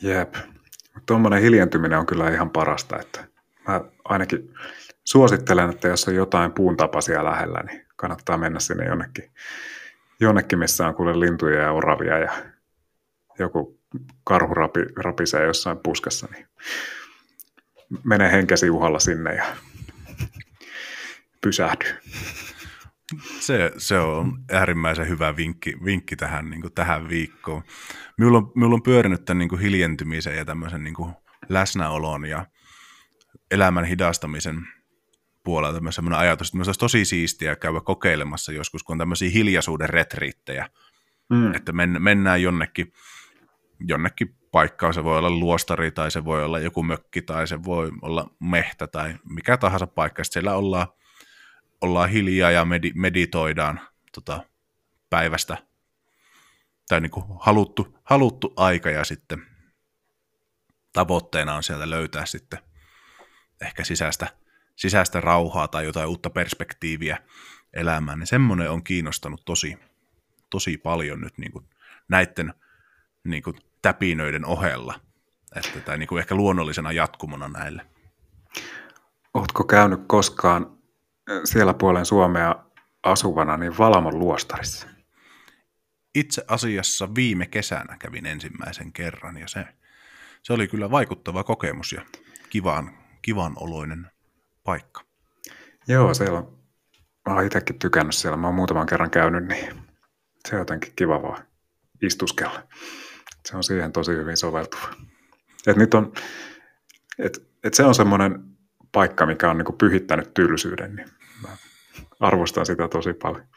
Jep. 0.01 0.35
Tuommoinen 1.05 1.41
hiljentyminen 1.41 1.99
on 1.99 2.05
kyllä 2.05 2.29
ihan 2.29 2.49
parasta, 2.49 2.99
että 2.99 3.27
mä 3.67 3.81
ainakin 4.05 4.53
suosittelen, 5.03 5.69
että 5.69 5.87
jos 5.87 6.07
on 6.07 6.15
jotain 6.15 6.51
puun 6.51 6.77
tapaisia 6.77 7.25
lähellä, 7.25 7.63
niin 7.63 7.85
kannattaa 7.95 8.37
mennä 8.37 8.59
sinne 8.59 8.85
jonnekin, 8.85 9.31
jonnekin 10.19 10.59
missä 10.59 10.87
on 10.87 10.95
kuule 10.95 11.19
lintuja 11.19 11.61
ja 11.61 11.71
oravia 11.71 12.17
ja 12.17 12.31
joku 13.39 13.79
karhu 14.23 14.53
rapi, 14.53 14.79
rapisee 15.03 15.45
jossain 15.45 15.77
puskassa, 15.83 16.27
niin 16.31 16.47
mene 18.03 18.31
henkesi 18.31 18.69
uhalla 18.69 18.99
sinne 18.99 19.35
ja 19.35 19.45
pysähdy. 21.41 21.85
Se, 23.39 23.71
se 23.77 23.99
on 23.99 24.43
äärimmäisen 24.51 25.07
hyvä 25.07 25.35
vinkki, 25.35 25.73
vinkki 25.85 26.15
tähän, 26.15 26.49
niin 26.49 26.61
kuin 26.61 26.73
tähän 26.73 27.09
viikkoon. 27.09 27.63
Minulla 28.17 28.37
on, 28.37 28.51
minulla 28.55 28.75
on 28.75 28.83
pyörinyt 28.83 29.25
tämän 29.25 29.37
niin 29.37 29.49
kuin 29.49 29.61
hiljentymisen 29.61 30.37
ja 30.37 30.45
tämmöisen 30.45 30.83
niin 30.83 30.93
kuin 30.93 31.13
läsnäolon 31.49 32.25
ja 32.25 32.45
elämän 33.51 33.85
hidastamisen 33.85 34.67
puolelta 35.43 35.81
myös 35.81 35.95
sellainen 35.95 36.19
ajatus, 36.19 36.47
että 36.47 36.57
olisi 36.57 36.79
tosi 36.79 37.05
siistiä 37.05 37.55
käydä 37.55 37.81
kokeilemassa 37.81 38.51
joskus, 38.51 38.83
kun 38.83 38.93
on 38.93 38.97
tämmöisiä 38.97 39.29
hiljaisuuden 39.29 39.89
retriittejä, 39.89 40.69
mm. 41.29 41.53
että 41.55 41.71
men, 41.71 41.95
mennään 41.99 42.41
jonnekin, 42.41 42.93
jonnekin 43.79 44.35
paikkaan, 44.51 44.93
se 44.93 45.03
voi 45.03 45.17
olla 45.17 45.29
luostari 45.29 45.91
tai 45.91 46.11
se 46.11 46.25
voi 46.25 46.43
olla 46.43 46.59
joku 46.59 46.83
mökki 46.83 47.21
tai 47.21 47.47
se 47.47 47.63
voi 47.63 47.91
olla 48.01 48.29
mehtä 48.39 48.87
tai 48.87 49.15
mikä 49.29 49.57
tahansa 49.57 49.87
paikka, 49.87 50.23
sitten 50.23 50.33
siellä 50.33 50.55
ollaan, 50.55 50.87
ollaan 51.81 52.09
hiljaa 52.09 52.51
ja 52.51 52.65
medi, 52.65 52.91
meditoidaan 52.95 53.79
tota, 54.13 54.43
päivästä 55.09 55.57
tai 56.87 57.01
niin 57.01 57.11
kuin 57.11 57.25
haluttu, 57.39 57.99
haluttu 58.03 58.53
aika 58.55 58.89
ja 58.89 59.03
sitten 59.03 59.45
tavoitteena 60.93 61.55
on 61.55 61.63
sieltä 61.63 61.89
löytää 61.89 62.25
sitten 62.25 62.59
ehkä 63.61 63.83
sisäistä 63.83 64.27
sisäistä 64.75 65.21
rauhaa 65.21 65.67
tai 65.67 65.85
jotain 65.85 66.07
uutta 66.07 66.29
perspektiiviä 66.29 67.17
elämään, 67.73 68.19
niin 68.19 68.27
semmoinen 68.27 68.71
on 68.71 68.83
kiinnostanut 68.83 69.45
tosi, 69.45 69.77
tosi 70.49 70.77
paljon 70.77 71.21
nyt 71.21 71.37
niin 71.37 71.51
kuin 71.51 71.65
näiden 72.07 72.53
niin 73.25 73.43
kuin 73.43 73.55
täpinöiden 73.81 74.45
ohella, 74.45 74.99
että, 75.55 75.79
tai 75.79 75.97
niin 75.97 76.07
kuin 76.07 76.19
ehkä 76.19 76.35
luonnollisena 76.35 76.91
jatkumona 76.91 77.47
näille. 77.47 77.85
Oletko 79.33 79.63
käynyt 79.63 79.99
koskaan 80.07 80.77
siellä 81.43 81.73
puolen 81.73 82.05
Suomea 82.05 82.55
asuvana 83.03 83.57
niin 83.57 83.77
Valamon 83.77 84.19
luostarissa? 84.19 84.87
Itse 86.15 86.45
asiassa 86.47 87.15
viime 87.15 87.45
kesänä 87.45 87.97
kävin 87.99 88.25
ensimmäisen 88.25 88.93
kerran 88.93 89.37
ja 89.37 89.47
se, 89.47 89.65
se 90.43 90.53
oli 90.53 90.67
kyllä 90.67 90.91
vaikuttava 90.91 91.43
kokemus 91.43 91.91
ja 91.91 92.01
kivan, 92.49 92.97
kivan 93.21 93.53
oloinen 93.55 94.11
paikka. 94.63 95.01
Joo, 95.87 96.13
siellä 96.13 96.39
on, 96.39 96.57
mä 97.29 97.35
oon 97.35 97.45
itsekin 97.45 97.79
tykännyt 97.79 98.15
siellä. 98.15 98.37
Mä 98.37 98.47
oon 98.47 98.55
muutaman 98.55 98.85
kerran 98.85 99.09
käynyt, 99.09 99.45
niin 99.47 99.81
se 100.47 100.55
on 100.55 100.59
jotenkin 100.59 100.93
kiva 100.95 101.21
vaan 101.21 101.43
istuskella. 102.01 102.67
Se 103.45 103.57
on 103.57 103.63
siihen 103.63 103.91
tosi 103.91 104.11
hyvin 104.11 104.37
soveltuva. 104.37 104.87
Et 105.67 105.77
nyt 105.77 105.93
on, 105.93 106.13
et, 107.19 107.47
et 107.63 107.73
se 107.73 107.83
on 107.83 107.95
semmoinen 107.95 108.43
paikka, 108.91 109.25
mikä 109.25 109.49
on 109.49 109.57
niinku 109.57 109.73
pyhittänyt 109.73 110.33
tylsyyden, 110.33 110.95
niin 110.95 111.09
mä 111.41 111.57
arvostan 112.19 112.65
sitä 112.65 112.87
tosi 112.87 113.13
paljon. 113.13 113.47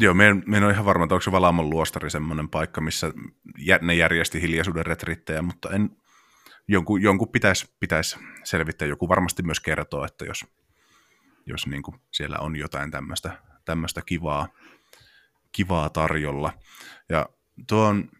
Joo, 0.00 0.14
me 0.14 0.28
en, 0.28 0.42
me 0.46 0.56
en 0.56 0.64
ole 0.64 0.72
ihan 0.72 0.84
varma, 0.84 1.04
että 1.04 1.14
onko 1.14 1.22
se 1.22 1.32
Valamon 1.32 1.70
luostari 1.70 2.10
semmoinen 2.10 2.48
paikka, 2.48 2.80
missä 2.80 3.12
ne 3.82 3.94
järjesti 3.94 4.42
hiljaisuuden 4.42 4.86
retrittejä, 4.86 5.42
mutta 5.42 5.70
en, 5.70 5.90
jonkun, 6.68 7.02
jonkun 7.02 7.28
pitäisi, 7.28 7.74
pitäisi 7.80 8.18
selvittää, 8.44 8.88
joku 8.88 9.08
varmasti 9.08 9.42
myös 9.42 9.60
kertoo, 9.60 10.04
että 10.04 10.24
jos, 10.24 10.46
jos 11.46 11.66
niin 11.66 11.82
kuin 11.82 11.96
siellä 12.10 12.38
on 12.38 12.56
jotain 12.56 12.90
tämmöistä 13.64 14.02
kivaa, 14.06 14.48
kivaa 15.52 15.90
tarjolla. 15.90 16.52
Ja 17.08 17.28
tuon, 17.68 18.10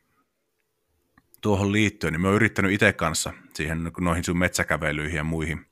tuohon 1.41 1.73
liittyen, 1.73 2.13
niin 2.13 2.21
mä 2.21 2.29
oon 2.29 2.37
yrittänyt 2.37 2.73
itse 2.73 2.93
kanssa 2.93 3.33
siihen 3.55 3.91
noihin 4.01 4.25
sun 4.25 4.39
metsäkävelyihin 4.39 5.17
ja 5.17 5.25
muihin, 5.25 5.67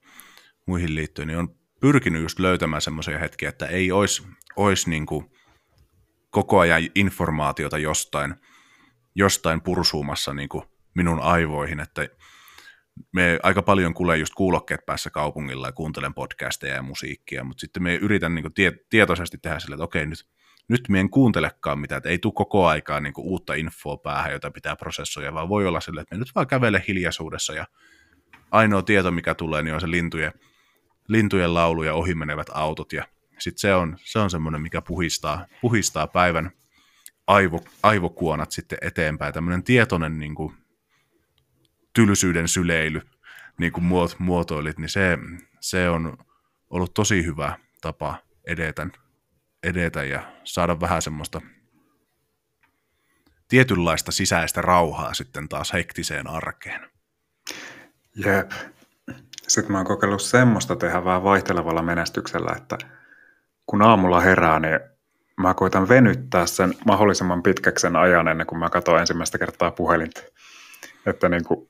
muihin 0.67 0.95
liittyen, 0.95 1.29
niin 1.29 1.39
on 1.39 1.57
pyrkinyt 1.81 2.23
just 2.23 2.39
löytämään 2.39 2.83
semmoisia 2.83 3.19
hetkiä, 3.19 3.49
että 3.49 3.67
ei 3.67 3.93
olisi, 3.93 4.27
olisi 4.57 4.91
niin 4.91 5.07
kuin 5.07 5.31
koko 6.31 6.59
ajan 6.59 6.83
informaatiota 6.95 7.79
jostain, 7.79 8.35
jostain 9.15 9.61
pursuumassa 9.61 10.35
niin 10.35 10.49
kuin 10.49 10.65
minun 10.95 11.21
aivoihin, 11.21 11.81
että 11.81 12.09
me 13.13 13.39
aika 13.43 13.63
paljon 13.63 13.95
kuulee 13.95 14.17
just 14.17 14.35
kuulokkeet 14.35 14.87
päässä 14.87 15.11
kaupungilla 15.11 15.69
ja 15.69 15.73
kuuntelen 15.73 16.15
podcasteja 16.15 16.75
ja 16.75 16.83
musiikkia, 16.83 17.45
mutta 17.45 17.61
sitten 17.61 17.83
me 17.83 17.95
yritän 17.95 18.35
niin 18.35 18.55
tie, 18.55 18.73
tietoisesti 18.91 19.39
tehdä 19.39 19.59
sille, 19.59 19.75
että 19.75 19.85
okei, 19.85 20.07
nyt, 20.07 20.27
nyt 20.69 20.89
me 20.89 21.01
en 21.01 21.11
kuuntelekaan 21.11 21.79
mitään, 21.79 21.97
että 21.97 22.09
ei 22.09 22.19
tule 22.19 22.33
koko 22.37 22.67
aikaa 22.67 23.01
niin 23.01 23.13
uutta 23.17 23.55
infoa 23.55 23.97
päähän, 23.97 24.33
jota 24.33 24.51
pitää 24.51 24.77
prosessoida, 24.77 25.35
vaan 25.35 25.49
voi 25.49 25.67
olla 25.67 25.81
sille, 25.81 26.01
että 26.01 26.15
me 26.15 26.19
nyt 26.19 26.35
vaan 26.35 26.47
kävele 26.47 26.85
hiljaisuudessa 26.89 27.55
ja 27.55 27.67
ainoa 28.51 28.83
tieto, 28.83 29.11
mikä 29.11 29.35
tulee, 29.35 29.63
niin 29.63 29.75
on 29.75 29.81
se 29.81 29.91
lintujen, 29.91 30.33
lintujen 31.09 31.55
laulu 31.55 31.83
ja 31.83 31.95
ohimenevät 31.95 32.47
autot 32.55 32.93
ja 32.93 33.05
sitten 33.39 33.61
se 33.61 33.75
on, 33.75 33.97
se 34.05 34.19
on 34.19 34.31
semmoinen, 34.31 34.63
mikä 34.63 34.83
puhistaa, 34.83 35.47
puhistaa 35.61 36.07
päivän 36.07 36.51
aivo, 37.27 37.65
aivokuonat 37.83 38.53
sitten 38.53 38.79
eteenpäin, 38.83 39.35
tämmöinen 39.35 39.63
tietoinen 39.63 40.19
niin 40.19 40.35
kuin 40.35 40.55
tylsyyden 41.95 42.49
syleily, 42.49 43.01
niin 43.59 43.73
kuin 43.73 43.85
muot, 43.85 44.17
muotoilit, 44.19 44.79
niin 44.79 44.89
se, 44.89 45.19
se 45.61 45.89
on 45.89 46.19
ollut 46.71 46.95
tosi 46.95 47.25
hyvä 47.25 47.59
tapa 47.81 48.19
edetä, 48.47 48.87
edetä 49.63 50.05
ja 50.05 50.23
saada 50.45 50.81
vähän 50.81 51.03
semmoista 51.03 51.41
tietynlaista 53.49 54.13
sisäistä 54.13 54.63
rauhaa 54.63 55.15
sitten 55.15 55.49
taas 55.49 55.73
hektiseen 55.73 56.27
arkeen. 56.27 56.91
Jep. 58.15 58.51
Sitten 59.49 59.73
mä 59.73 59.79
oon 59.79 59.87
kokeillut 59.87 60.23
semmoista 60.23 60.77
tehdä 60.77 61.05
vähän 61.05 61.25
vaihtelevalla 61.25 61.83
menestyksellä, 61.83 62.53
että 62.57 62.79
kun 63.67 63.83
aamulla 63.83 64.21
herää, 64.21 64.61
niin 64.61 64.81
mä 65.37 65.55
koitan 65.55 65.89
venyttää 65.89 66.47
sen 66.47 66.75
mahdollisimman 66.87 67.43
pitkäksen 67.43 67.97
ajan 67.97 68.29
ennen 68.29 68.47
kuin 68.47 68.59
mä 68.59 68.71
katson 68.71 69.01
ensimmäistä 69.01 69.39
kertaa 69.39 69.71
puhelinta. 69.71 70.21
Että 71.07 71.29
niin 71.29 71.45
kuin 71.45 71.69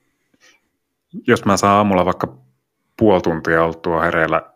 jos 1.27 1.45
mä 1.45 1.57
saan 1.57 1.75
aamulla 1.75 2.05
vaikka 2.05 2.37
puoli 2.97 3.21
tuntia 3.21 3.63
oltua 3.63 4.01
hereillä 4.01 4.53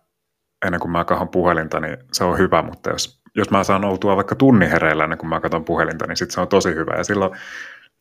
ennen 0.65 0.79
kuin 0.79 0.91
mä 0.91 1.05
kahon 1.05 1.29
puhelinta, 1.29 1.79
niin 1.79 1.97
se 2.11 2.23
on 2.23 2.37
hyvä, 2.37 2.61
mutta 2.61 2.89
jos, 2.89 3.22
jos 3.35 3.51
mä 3.51 3.63
saan 3.63 3.85
oltua 3.85 4.15
vaikka 4.15 4.35
tunnin 4.35 4.69
hereillä 4.69 5.03
ennen 5.03 5.19
kuin 5.19 5.29
mä 5.29 5.39
katson 5.39 5.65
puhelinta, 5.65 6.07
niin 6.07 6.17
sitten 6.17 6.33
se 6.33 6.41
on 6.41 6.47
tosi 6.47 6.69
hyvä. 6.69 6.93
Ja 6.97 7.03
silloin 7.03 7.31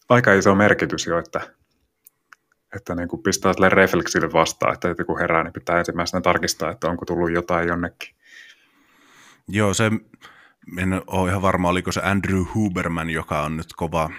aika 0.08 0.32
iso 0.32 0.54
merkitys 0.54 1.06
jo, 1.06 1.18
että 1.18 1.40
että 2.76 2.94
niin 2.94 3.08
kuin 3.08 3.22
pistää 3.22 3.52
sille 3.52 3.68
refleksille 3.68 4.32
vastaan, 4.32 4.74
että 4.74 4.94
joku 4.98 5.18
herää, 5.18 5.42
niin 5.42 5.52
pitää 5.52 5.78
ensimmäisenä 5.78 6.20
tarkistaa, 6.20 6.70
että 6.70 6.88
onko 6.88 7.04
tullut 7.04 7.32
jotain 7.32 7.68
jonnekin. 7.68 8.14
Joo, 9.48 9.74
se, 9.74 9.90
en 10.78 11.02
ole 11.06 11.30
ihan 11.30 11.42
varma, 11.42 11.68
oliko 11.68 11.92
se 11.92 12.00
Andrew 12.04 12.42
Huberman, 12.54 13.10
joka 13.10 13.42
on 13.42 13.56
nyt 13.56 13.72
kova, 13.76 14.10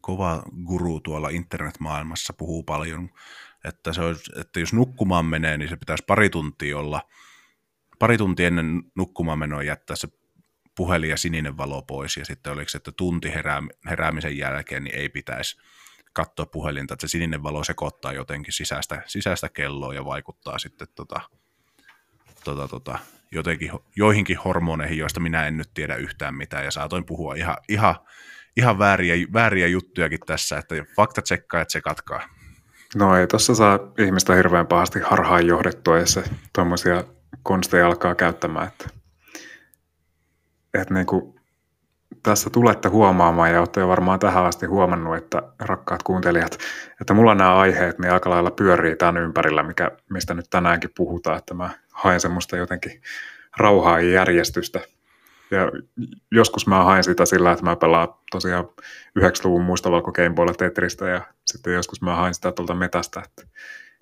kova 0.00 0.42
guru 0.64 1.00
tuolla 1.00 1.28
internetmaailmassa, 1.28 2.32
puhuu 2.32 2.62
paljon, 2.62 3.10
että, 3.64 3.92
se 3.92 4.00
olisi, 4.00 4.32
että 4.40 4.60
jos 4.60 4.72
nukkumaan 4.72 5.26
menee, 5.26 5.56
niin 5.56 5.68
se 5.68 5.76
pitäisi 5.76 6.04
pari 6.06 6.30
tuntia 6.30 6.78
olla, 6.78 7.00
pari 7.98 8.18
tuntia 8.18 8.46
ennen 8.46 8.82
nukkumaan 8.96 9.38
menoa 9.38 9.62
jättää 9.62 9.96
se 9.96 10.08
puhelin 10.78 11.10
ja 11.10 11.16
sininen 11.16 11.56
valo 11.56 11.82
pois, 11.82 12.16
ja 12.16 12.24
sitten 12.24 12.52
oliko 12.52 12.68
se, 12.68 12.78
että 12.78 12.92
tunti 12.92 13.34
herää, 13.34 13.62
heräämisen 13.90 14.38
jälkeen, 14.38 14.84
niin 14.84 14.96
ei 14.96 15.08
pitäisi 15.08 15.56
katsoa 16.12 16.46
puhelinta, 16.46 16.94
että 16.94 17.06
se 17.06 17.10
sininen 17.10 17.42
valo 17.42 17.64
sekoittaa 17.64 18.12
jotenkin 18.12 18.52
sisäistä, 18.52 19.02
sisäistä 19.06 19.48
kelloa 19.48 19.94
ja 19.94 20.04
vaikuttaa 20.04 20.58
sitten 20.58 20.88
tota, 20.94 21.20
tota, 22.44 22.68
tota, 22.68 22.98
jotenkin, 23.32 23.70
joihinkin 23.96 24.38
hormoneihin, 24.38 24.98
joista 24.98 25.20
minä 25.20 25.46
en 25.46 25.56
nyt 25.56 25.70
tiedä 25.74 25.96
yhtään 25.96 26.34
mitään, 26.34 26.64
ja 26.64 26.70
saatoin 26.70 27.04
puhua 27.04 27.34
ihan, 27.34 27.56
ihan, 27.68 27.94
ihan 28.56 28.78
vääriä, 28.78 29.14
vääriä 29.32 29.66
juttujakin 29.66 30.20
tässä, 30.26 30.58
että 30.58 30.74
fakta 30.96 31.22
tsekkaa 31.22 31.60
ja 31.60 31.66
tsekatkaa. 31.66 32.28
No 32.94 33.16
ei 33.16 33.26
tuossa 33.26 33.54
saa 33.54 33.78
ihmistä 33.98 34.34
hirveän 34.34 34.66
pahasti 34.66 35.00
harhaan 35.00 35.46
johdettua, 35.46 35.98
jos 35.98 36.12
se 36.12 36.24
tuommoisia 36.54 37.04
konsteja 37.42 37.86
alkaa 37.86 38.14
käyttämään, 38.14 38.68
että, 38.68 38.97
että 40.74 40.94
niin 40.94 41.06
kuin 41.06 41.38
tässä 42.22 42.50
tulette 42.50 42.88
huomaamaan 42.88 43.52
ja 43.52 43.58
olette 43.58 43.80
jo 43.80 43.88
varmaan 43.88 44.18
tähän 44.18 44.44
asti 44.44 44.66
huomannut, 44.66 45.16
että 45.16 45.42
rakkaat 45.58 46.02
kuuntelijat, 46.02 46.58
että 47.00 47.14
mulla 47.14 47.34
nämä 47.34 47.56
aiheet 47.56 47.98
niin 47.98 48.12
aika 48.12 48.30
lailla 48.30 48.50
pyörii 48.50 48.96
tämän 48.96 49.22
ympärillä, 49.22 49.62
mikä, 49.62 49.90
mistä 50.10 50.34
nyt 50.34 50.46
tänäänkin 50.50 50.90
puhutaan, 50.96 51.38
että 51.38 51.54
mä 51.54 51.70
haen 51.92 52.20
semmoista 52.20 52.56
jotenkin 52.56 53.00
rauhaa 53.56 54.00
ja 54.00 54.10
järjestystä. 54.10 54.80
Ja 55.50 55.72
joskus 56.30 56.66
mä 56.66 56.84
haen 56.84 57.04
sitä 57.04 57.26
sillä, 57.26 57.52
että 57.52 57.64
mä 57.64 57.76
pelaan 57.76 58.08
tosiaan 58.30 58.64
90-luvun 59.18 59.64
muistavalko 59.64 60.12
Gameboylla 60.12 60.54
Tetristä 60.54 61.08
ja 61.08 61.20
sitten 61.46 61.72
joskus 61.72 62.02
mä 62.02 62.14
haen 62.14 62.34
sitä 62.34 62.52
tuolta 62.52 62.74
metästä, 62.74 63.22
että 63.24 63.42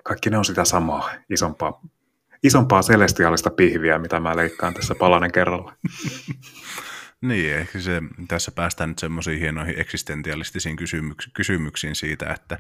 kaikki 0.03 0.31
ne 0.31 0.39
on 0.39 0.45
sitä 0.45 0.65
samaa, 0.65 1.11
isompaa, 1.31 1.81
isompaa 2.47 2.83
celestiaalista 2.83 3.51
pihviä, 3.51 3.99
mitä 3.99 4.21
mä 4.21 4.37
leikkaan 4.37 4.75
tässä 4.75 4.95
palanen 4.95 5.33
kerralla. 5.33 5.73
Niin, 7.21 7.55
ehkä 7.55 7.81
se, 7.81 8.03
tässä 8.29 8.51
päästään 8.51 8.91
nyt 8.91 8.99
semmoisiin 8.99 9.41
hienoihin 9.41 9.81
eksistentialistisiin 9.81 10.77
kysymyksiin, 10.77 11.33
kysymyksiin 11.35 11.97
siitä, 11.97 12.33
että, 12.33 12.59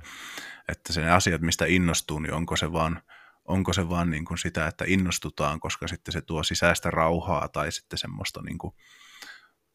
että 0.68 0.92
se 0.92 1.10
asiat, 1.10 1.40
mistä 1.40 1.64
innostuu, 1.66 2.18
niin 2.18 2.32
onko 2.32 2.56
se 2.56 2.72
vaan, 2.72 3.02
onko 3.44 3.72
se 3.72 3.88
vaan 3.88 4.10
niin 4.10 4.24
kuin 4.24 4.38
sitä, 4.38 4.66
että 4.66 4.84
innostutaan, 4.88 5.60
koska 5.60 5.88
sitten 5.88 6.12
se 6.12 6.20
tuo 6.20 6.42
sisäistä 6.42 6.90
rauhaa 6.90 7.48
tai 7.48 7.72
sitten 7.72 7.98
semmoista 7.98 8.42
niin 8.42 8.58
kuin 8.58 8.74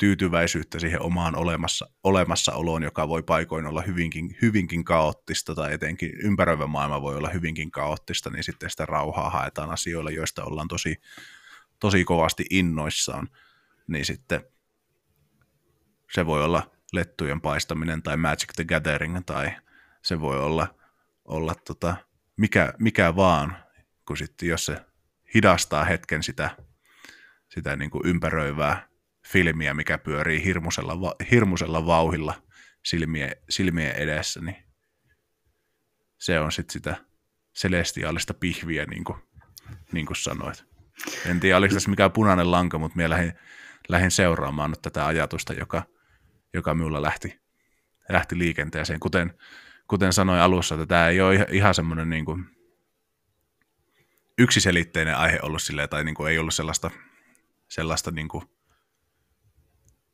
tyytyväisyyttä 0.02 0.80
siihen 0.80 1.02
omaan 1.02 1.36
olemassa, 1.36 1.90
olemassaoloon, 2.04 2.84
joka 2.84 3.08
voi 3.08 3.24
paikoin 3.24 3.66
olla 3.66 3.82
hyvinkin, 3.82 4.38
hyvinkin 4.42 4.84
kaoottista 4.84 5.56
tai 5.56 5.74
etenkin 5.74 6.12
ympäröivä 6.24 6.68
maailma 6.68 7.02
voi 7.02 7.16
olla 7.16 7.30
hyvinkin 7.30 7.72
kaoottista, 7.72 8.30
niin 8.30 8.44
sitten 8.44 8.70
sitä 8.70 8.86
rauhaa 8.86 9.30
haetaan 9.30 9.70
asioilla, 9.70 10.12
joista 10.12 10.44
ollaan 10.44 10.68
tosi, 10.68 11.02
tosi 11.80 12.04
kovasti 12.04 12.46
innoissaan, 12.50 13.28
niin 13.88 14.06
sitten 14.06 14.44
se 16.12 16.26
voi 16.26 16.44
olla 16.44 16.72
lettujen 16.94 17.42
paistaminen 17.42 18.04
tai 18.04 18.18
Magic 18.18 18.54
the 18.56 18.64
Gathering 18.64 19.20
tai 19.26 19.52
se 20.02 20.22
voi 20.22 20.40
olla, 20.40 20.76
olla 21.26 21.56
tota, 21.56 21.96
mikä, 22.38 22.74
mikä 22.80 23.16
vaan, 23.16 23.58
kun 24.08 24.18
sitten 24.18 24.50
jos 24.50 24.66
se 24.66 24.78
hidastaa 25.34 25.86
hetken 25.86 26.24
sitä, 26.24 26.58
sitä 27.50 27.76
niin 27.76 27.92
kuin 27.92 28.08
ympäröivää 28.08 28.91
filmiä, 29.32 29.74
mikä 29.74 29.98
pyörii 29.98 30.44
hirmusella, 30.44 31.16
hirmusella 31.32 31.86
vauhilla 31.86 32.44
silmien, 32.86 33.36
silmien 33.50 33.96
edessä, 33.96 34.42
niin 34.42 34.56
se 36.18 36.40
on 36.40 36.52
sitten 36.52 36.74
sitä 36.74 36.96
celestiaalista 37.58 38.34
pihviä, 38.34 38.86
niin 38.86 39.04
kuin, 39.04 39.18
niin 39.92 40.06
kuin 40.06 40.18
sanoit. 40.18 40.66
En 41.26 41.40
tiedä, 41.40 41.58
oliko 41.58 41.74
tässä 41.74 41.90
mikään 41.90 42.12
punainen 42.12 42.52
lanka, 42.52 42.80
mutta 42.80 42.96
minä 42.96 43.10
lähdin, 43.10 43.34
lähdin 43.90 44.12
seuraamaan 44.12 44.70
nyt 44.70 44.82
tätä 44.82 45.08
ajatusta, 45.08 45.54
joka– 45.54 45.84
joka 46.54 46.76
minulla 46.76 47.02
lähti, 47.02 47.42
lähti 48.10 48.38
liikenteeseen. 48.38 49.00
Kuten, 49.00 49.34
kuten 49.88 50.14
sanoin 50.14 50.42
alussa, 50.42 50.76
että 50.76 50.86
tämä 50.86 51.08
ei 51.08 51.22
ole 51.22 51.48
ihan 51.52 51.74
semmoinen 51.74 52.10
niin 52.10 52.26
kuin 52.26 52.46
yksiselitteinen 54.38 55.18
aihe 55.18 55.40
ollut 55.42 55.62
silleen, 55.62 55.90
tai 55.90 56.04
niin 56.04 56.16
kuin 56.16 56.32
ei 56.32 56.38
ollut 56.38 56.54
sellaista, 56.54 56.92
sellaista 57.68 58.12
niin 58.12 58.28
kuin 58.28 58.44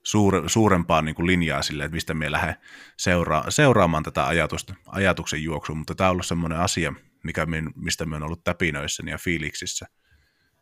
suure, 0.08 0.50
suurempaa 0.50 1.02
niin 1.02 1.16
kuin 1.16 1.28
linjaa 1.28 1.62
sille, 1.62 1.86
että 1.86 1.96
mistä 1.96 2.14
me 2.14 2.32
lähden 2.32 2.56
seura- 2.98 3.44
seuraamaan 3.50 4.04
tätä 4.04 4.28
ajatusta, 4.28 4.76
ajatuksen 4.88 5.44
juoksua, 5.44 5.76
mutta 5.76 5.96
tämä 5.96 6.10
on 6.10 6.12
ollut 6.12 6.26
semmoinen 6.26 6.60
asia, 6.60 6.94
mikä 7.24 7.46
min, 7.46 7.70
mistä 7.76 8.06
me 8.06 8.16
on 8.16 8.24
ollut 8.24 8.44
täpinöissäni 8.44 9.12
ja 9.12 9.18
fiiliksissä 9.18 9.88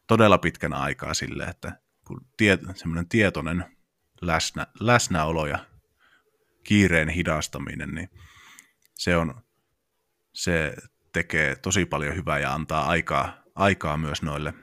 todella 0.08 0.38
pitkän 0.38 0.74
aikaa 0.74 1.14
sille, 1.14 1.44
että 1.44 1.80
kun 2.08 2.26
tie, 2.38 2.58
semmoinen 2.76 3.10
tietoinen 3.10 3.66
läsnä, 4.22 4.68
läsnäolo 4.80 5.48
ja 5.48 5.60
kiireen 6.64 7.10
hidastaminen, 7.10 7.90
niin 7.90 8.10
se, 8.94 9.18
on, 9.18 9.42
se 10.34 10.76
tekee 11.14 11.56
tosi 11.56 11.86
paljon 11.86 12.16
hyvää 12.16 12.40
ja 12.40 12.54
antaa 12.54 12.86
aikaa, 12.86 13.44
aikaa 13.56 13.98
myös 13.98 14.22
noille 14.22 14.54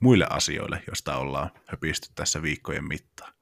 muille 0.00 0.26
asioille, 0.30 0.82
joista 0.86 1.16
ollaan 1.16 1.50
höpisty 1.68 2.08
tässä 2.14 2.42
viikkojen 2.42 2.88
mittaan. 2.88 3.32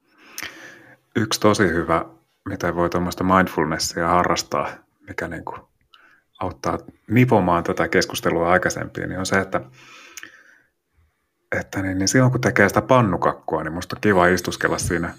Yksi 1.15 1.39
tosi 1.39 1.63
hyvä, 1.63 2.05
miten 2.49 2.75
voi 2.75 2.89
tuommoista 2.89 3.23
mindfulnessia 3.23 4.07
harrastaa, 4.07 4.69
mikä 5.07 5.27
niin 5.27 5.45
kuin 5.45 5.61
auttaa 6.39 6.77
nipomaan 7.07 7.63
tätä 7.63 7.87
keskustelua 7.87 8.51
aikaisempiin, 8.51 9.09
niin 9.09 9.19
on 9.19 9.25
se, 9.25 9.39
että 9.39 9.61
että 11.59 11.81
niin, 11.81 11.97
niin 11.97 12.07
silloin 12.07 12.31
kun 12.31 12.41
tekee 12.41 12.67
sitä 12.67 12.81
pannukakkua, 12.81 13.63
niin 13.63 13.73
musta 13.73 13.95
on 13.95 14.01
kiva 14.01 14.27
istuskella 14.27 14.77
siinä, 14.77 15.13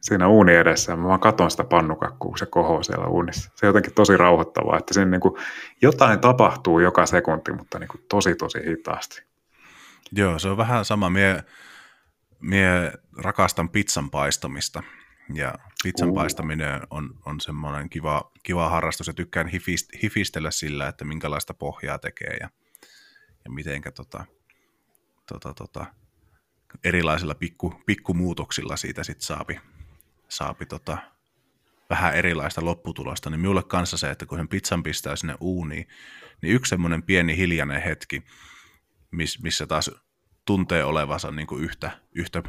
siinä 0.00 0.28
uuni 0.28 0.54
edessä. 0.54 0.96
Mä 0.96 1.08
vaan 1.08 1.20
katon 1.20 1.50
sitä 1.50 1.64
pannukakkua, 1.64 2.28
kun 2.28 2.38
se 2.38 2.46
kohoo 2.46 2.82
siellä 2.82 3.06
uunissa. 3.06 3.50
Se 3.54 3.66
on 3.66 3.68
jotenkin 3.68 3.94
tosi 3.94 4.16
rauhoittavaa, 4.16 4.78
että 4.78 4.94
siinä 4.94 5.10
niin 5.10 5.20
kuin 5.20 5.34
jotain 5.82 6.20
tapahtuu 6.20 6.80
joka 6.80 7.06
sekunti, 7.06 7.52
mutta 7.52 7.78
niin 7.78 7.88
kuin 7.88 8.04
tosi 8.08 8.34
tosi 8.34 8.58
hitaasti. 8.66 9.22
Joo, 10.12 10.38
se 10.38 10.48
on 10.48 10.56
vähän 10.56 10.84
sama. 10.84 11.10
Mie, 11.10 11.44
mie 12.40 12.92
rakastan 13.16 13.68
pizzan 13.68 14.10
paistamista. 14.10 14.82
Ja 15.34 15.54
pizzan 15.82 16.08
uh. 16.08 16.14
paistaminen 16.14 16.80
on, 16.90 17.18
on 17.26 17.40
semmoinen 17.40 17.90
kiva, 17.90 18.30
kiva 18.42 18.68
harrastus 18.68 19.06
ja 19.06 19.12
tykkään 19.12 19.48
hifist, 19.48 19.88
hifistellä 20.02 20.50
sillä, 20.50 20.88
että 20.88 21.04
minkälaista 21.04 21.54
pohjaa 21.54 21.98
tekee 21.98 22.36
ja, 22.40 22.50
ja 23.44 23.50
mitenkä 23.50 23.90
tota, 23.90 24.24
tota, 25.26 25.54
tota, 25.54 25.86
erilaisilla 26.84 27.34
pikku, 27.34 27.82
pikkumuutoksilla 27.86 28.76
siitä 28.76 29.04
sitten 29.04 29.26
saapi, 29.26 29.60
saapi 30.28 30.66
tota, 30.66 30.98
vähän 31.90 32.14
erilaista 32.14 32.64
lopputulosta, 32.64 33.30
niin 33.30 33.40
minulle 33.40 33.62
kanssa 33.62 33.96
se, 33.96 34.10
että 34.10 34.26
kun 34.26 34.38
sen 34.38 34.48
pizzan 34.48 34.82
pistää 34.82 35.16
sinne 35.16 35.36
uuniin, 35.40 35.88
niin 36.42 36.54
yksi 36.54 36.70
semmoinen 36.70 37.02
pieni 37.02 37.36
hiljainen 37.36 37.82
hetki, 37.82 38.22
miss, 39.10 39.42
missä 39.42 39.66
taas 39.66 39.90
tuntee 40.50 40.84
olevansa 40.84 41.30
niin 41.30 41.46
kuin 41.46 41.64
yhtä, 41.64 41.90
yhtä 42.14 42.42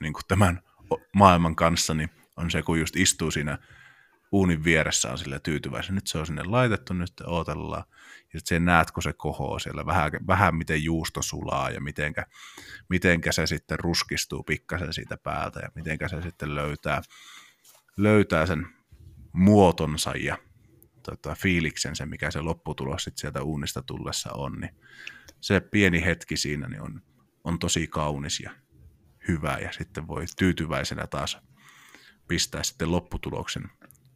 niin 0.00 0.12
kuin 0.12 0.22
tämän 0.28 0.60
maailman 1.12 1.56
kanssa, 1.56 1.94
niin 1.94 2.10
on 2.36 2.50
se, 2.50 2.62
kun 2.62 2.80
just 2.80 2.96
istuu 2.96 3.30
siinä 3.30 3.58
uunin 4.32 4.64
vieressä 4.64 5.12
on 5.12 5.18
sille 5.18 5.40
tyytyväisen. 5.40 5.94
Nyt 5.94 6.06
se 6.06 6.18
on 6.18 6.26
sinne 6.26 6.42
laitettu, 6.42 6.94
nyt 6.94 7.12
odotellaan. 7.26 7.84
Ja 8.32 8.40
sitten 8.40 8.64
näet, 8.64 8.90
kun 8.90 9.02
se 9.02 9.12
kohoo 9.12 9.58
siellä, 9.58 9.86
vähän, 9.86 10.12
vähän 10.26 10.54
miten 10.54 10.84
juusto 10.84 11.22
sulaa 11.22 11.70
ja 11.70 11.80
mitenkä, 11.80 12.26
mitenkä 12.88 13.32
se 13.32 13.46
sitten 13.46 13.80
ruskistuu 13.80 14.42
pikkasen 14.42 14.92
siitä 14.92 15.16
päältä 15.16 15.60
ja 15.60 15.68
mitenkä 15.74 16.08
se 16.08 16.22
sitten 16.22 16.54
löytää, 16.54 17.02
löytää 17.96 18.46
sen 18.46 18.66
muotonsa 19.32 20.12
ja 20.16 20.38
tota, 21.04 21.34
fiiliksen 21.34 21.96
se, 21.96 22.06
mikä 22.06 22.30
se 22.30 22.40
lopputulos 22.40 23.04
sitten 23.04 23.20
sieltä 23.20 23.42
uunista 23.42 23.82
tullessa 23.82 24.30
on, 24.32 24.52
niin 24.60 24.74
se 25.40 25.60
pieni 25.60 26.04
hetki 26.04 26.36
siinä 26.36 26.68
niin 26.68 26.82
on, 26.82 27.02
on 27.44 27.58
tosi 27.58 27.86
kaunis 27.86 28.40
ja 28.40 28.50
hyvä 29.28 29.58
ja 29.58 29.72
sitten 29.72 30.06
voi 30.06 30.24
tyytyväisenä 30.38 31.06
taas 31.06 31.38
pistää 32.28 32.62
sitten 32.62 32.92
lopputuloksen 32.92 33.70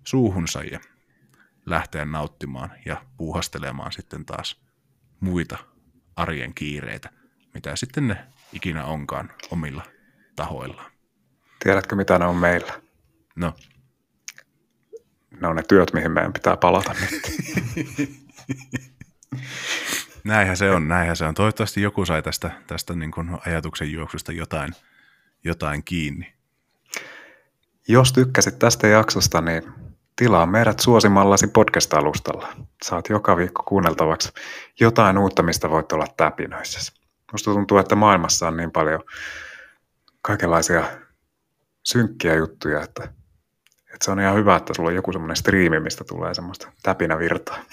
suuhunsa 0.05 0.63
ja 0.63 0.81
lähteä 1.67 2.05
nauttimaan 2.05 2.71
ja 2.87 3.05
puuhastelemaan 3.17 3.93
sitten 3.93 4.25
taas 4.27 4.63
muita 5.21 5.59
arjen 6.17 6.55
kiireitä, 6.55 7.11
mitä 7.55 7.77
sitten 7.77 8.09
ne 8.09 8.27
ikinä 8.53 8.85
onkaan 8.85 9.33
omilla 9.51 9.83
tahoillaan. 10.37 10.93
Tiedätkö, 11.65 11.97
mitä 11.97 12.19
ne 12.19 12.25
on 12.25 12.37
meillä? 12.37 12.83
No. 13.37 13.55
Ne 15.41 15.49
on 15.49 15.57
ne 15.57 15.63
työt, 15.69 15.93
mihin 15.93 16.11
meidän 16.11 16.33
pitää 16.33 16.57
palata 16.57 16.95
nyt. 17.01 17.23
näinhän 20.25 20.57
se 20.57 20.71
on, 20.71 20.89
näinhän 20.89 21.17
se 21.17 21.25
on. 21.25 21.35
Toivottavasti 21.35 21.83
joku 21.83 22.05
sai 22.05 22.23
tästä, 22.23 22.51
tästä 22.67 22.95
niin 22.95 23.11
kuin 23.11 23.39
ajatuksen 23.47 23.93
juoksusta 23.93 24.33
jotain, 24.33 24.73
jotain 25.45 25.85
kiinni. 25.85 26.33
Jos 27.89 28.13
tykkäsit 28.13 28.59
tästä 28.59 28.87
jaksosta, 28.87 29.41
niin 29.41 29.63
tilaa 30.17 30.47
meidät 30.47 30.81
suosimallasi 30.81 31.47
podcast-alustalla. 31.47 32.49
Saat 32.83 33.09
joka 33.09 33.37
viikko 33.37 33.63
kuunneltavaksi 33.63 34.33
jotain 34.81 35.19
uutta, 35.19 35.43
mistä 35.43 35.71
voit 35.71 35.93
olla 35.93 36.07
täpinöissä. 36.17 36.93
Musta 37.33 37.51
tuntuu, 37.51 37.79
että 37.79 37.95
maailmassa 37.95 38.49
on 38.49 38.57
niin 38.57 38.71
paljon 38.71 39.01
kaikenlaisia 40.23 40.85
synkkiä 41.85 42.35
juttuja, 42.35 42.83
että, 42.83 43.13
että 43.99 44.05
se 44.05 44.11
on 44.11 44.21
ihan 44.21 44.37
hyvä, 44.37 44.57
että 44.57 44.75
sulla 44.75 44.89
on 44.89 44.95
joku 44.95 45.13
semmoinen 45.13 45.37
striimi, 45.37 45.81
mistä 45.81 46.05
tulee 46.05 46.35
semmoista 46.35 46.73
täpinävirtaa. 46.83 47.59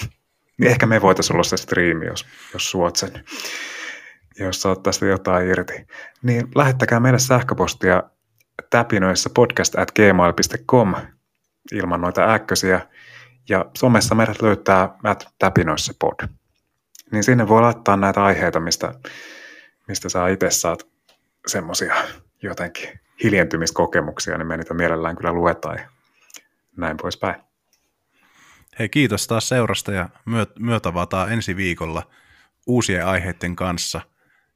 Niin 0.58 0.72
ehkä 0.72 0.86
me 0.86 1.02
voitaisiin 1.02 1.36
olla 1.36 1.44
se 1.44 1.58
striimi, 1.58 2.06
jos, 2.06 2.26
jos 2.54 2.72
suot 2.72 2.96
sen, 2.96 3.24
jos 4.40 4.62
saat 4.62 4.84
tästä 4.84 5.06
jotain 5.06 5.48
irti. 5.48 5.88
Niin 6.24 6.48
lähettäkää 6.56 7.00
meille 7.00 7.20
sähköpostia 7.20 8.04
täpinöissä 8.70 9.30
podcast 9.36 9.76
at 9.78 9.92
gmail.com 9.92 10.96
ilman 11.72 12.02
noita 12.02 12.34
äkkösiä. 12.34 12.82
Ja 13.50 13.66
somessa 13.78 14.16
meidät 14.16 14.42
löytää 14.42 14.90
at 15.04 15.28
täpinöissä 15.40 15.94
pod. 16.00 16.28
Niin 17.12 17.24
sinne 17.24 17.48
voi 17.48 17.62
laittaa 17.62 17.98
näitä 17.98 18.24
aiheita, 18.24 18.60
mistä, 18.60 18.94
mistä 19.88 20.10
sä 20.10 20.28
itse 20.28 20.50
saat 20.50 20.88
semmosia 21.48 21.96
jotenkin 22.42 23.00
hiljentymiskokemuksia, 23.24 24.38
niin 24.38 24.48
me 24.48 24.58
niitä 24.58 24.74
mielellään 24.74 25.16
kyllä 25.16 25.34
luetaan 25.34 25.78
ja 25.78 25.95
näin 26.78 26.98
poispäin. 26.98 27.36
Hei, 28.80 28.90
kiitos 28.90 29.28
taas 29.28 29.50
seurasta 29.50 29.92
ja 29.92 30.10
myötävataa 30.60 31.28
ensi 31.28 31.56
viikolla 31.56 32.04
uusien 32.68 33.06
aiheiden 33.06 33.56
kanssa 33.56 34.02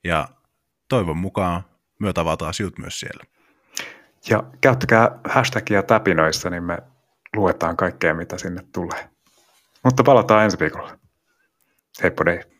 ja 0.04 0.28
toivon 0.90 1.18
mukaan 1.18 1.64
myötävataa 2.00 2.54
sinut 2.54 2.78
myös 2.78 3.00
siellä. 3.00 3.24
Ja 4.30 4.44
käyttäkää 4.62 5.20
hashtagia 5.24 5.84
täpinoissa, 5.84 6.50
niin 6.50 6.64
me 6.64 6.78
luetaan 7.36 7.78
kaikkea, 7.78 8.14
mitä 8.14 8.38
sinne 8.38 8.64
tulee. 8.74 9.10
Mutta 9.84 10.04
palataan 10.04 10.44
ensi 10.44 10.60
viikolla. 10.60 11.00
Heippa 12.04 12.26
dei. 12.26 12.59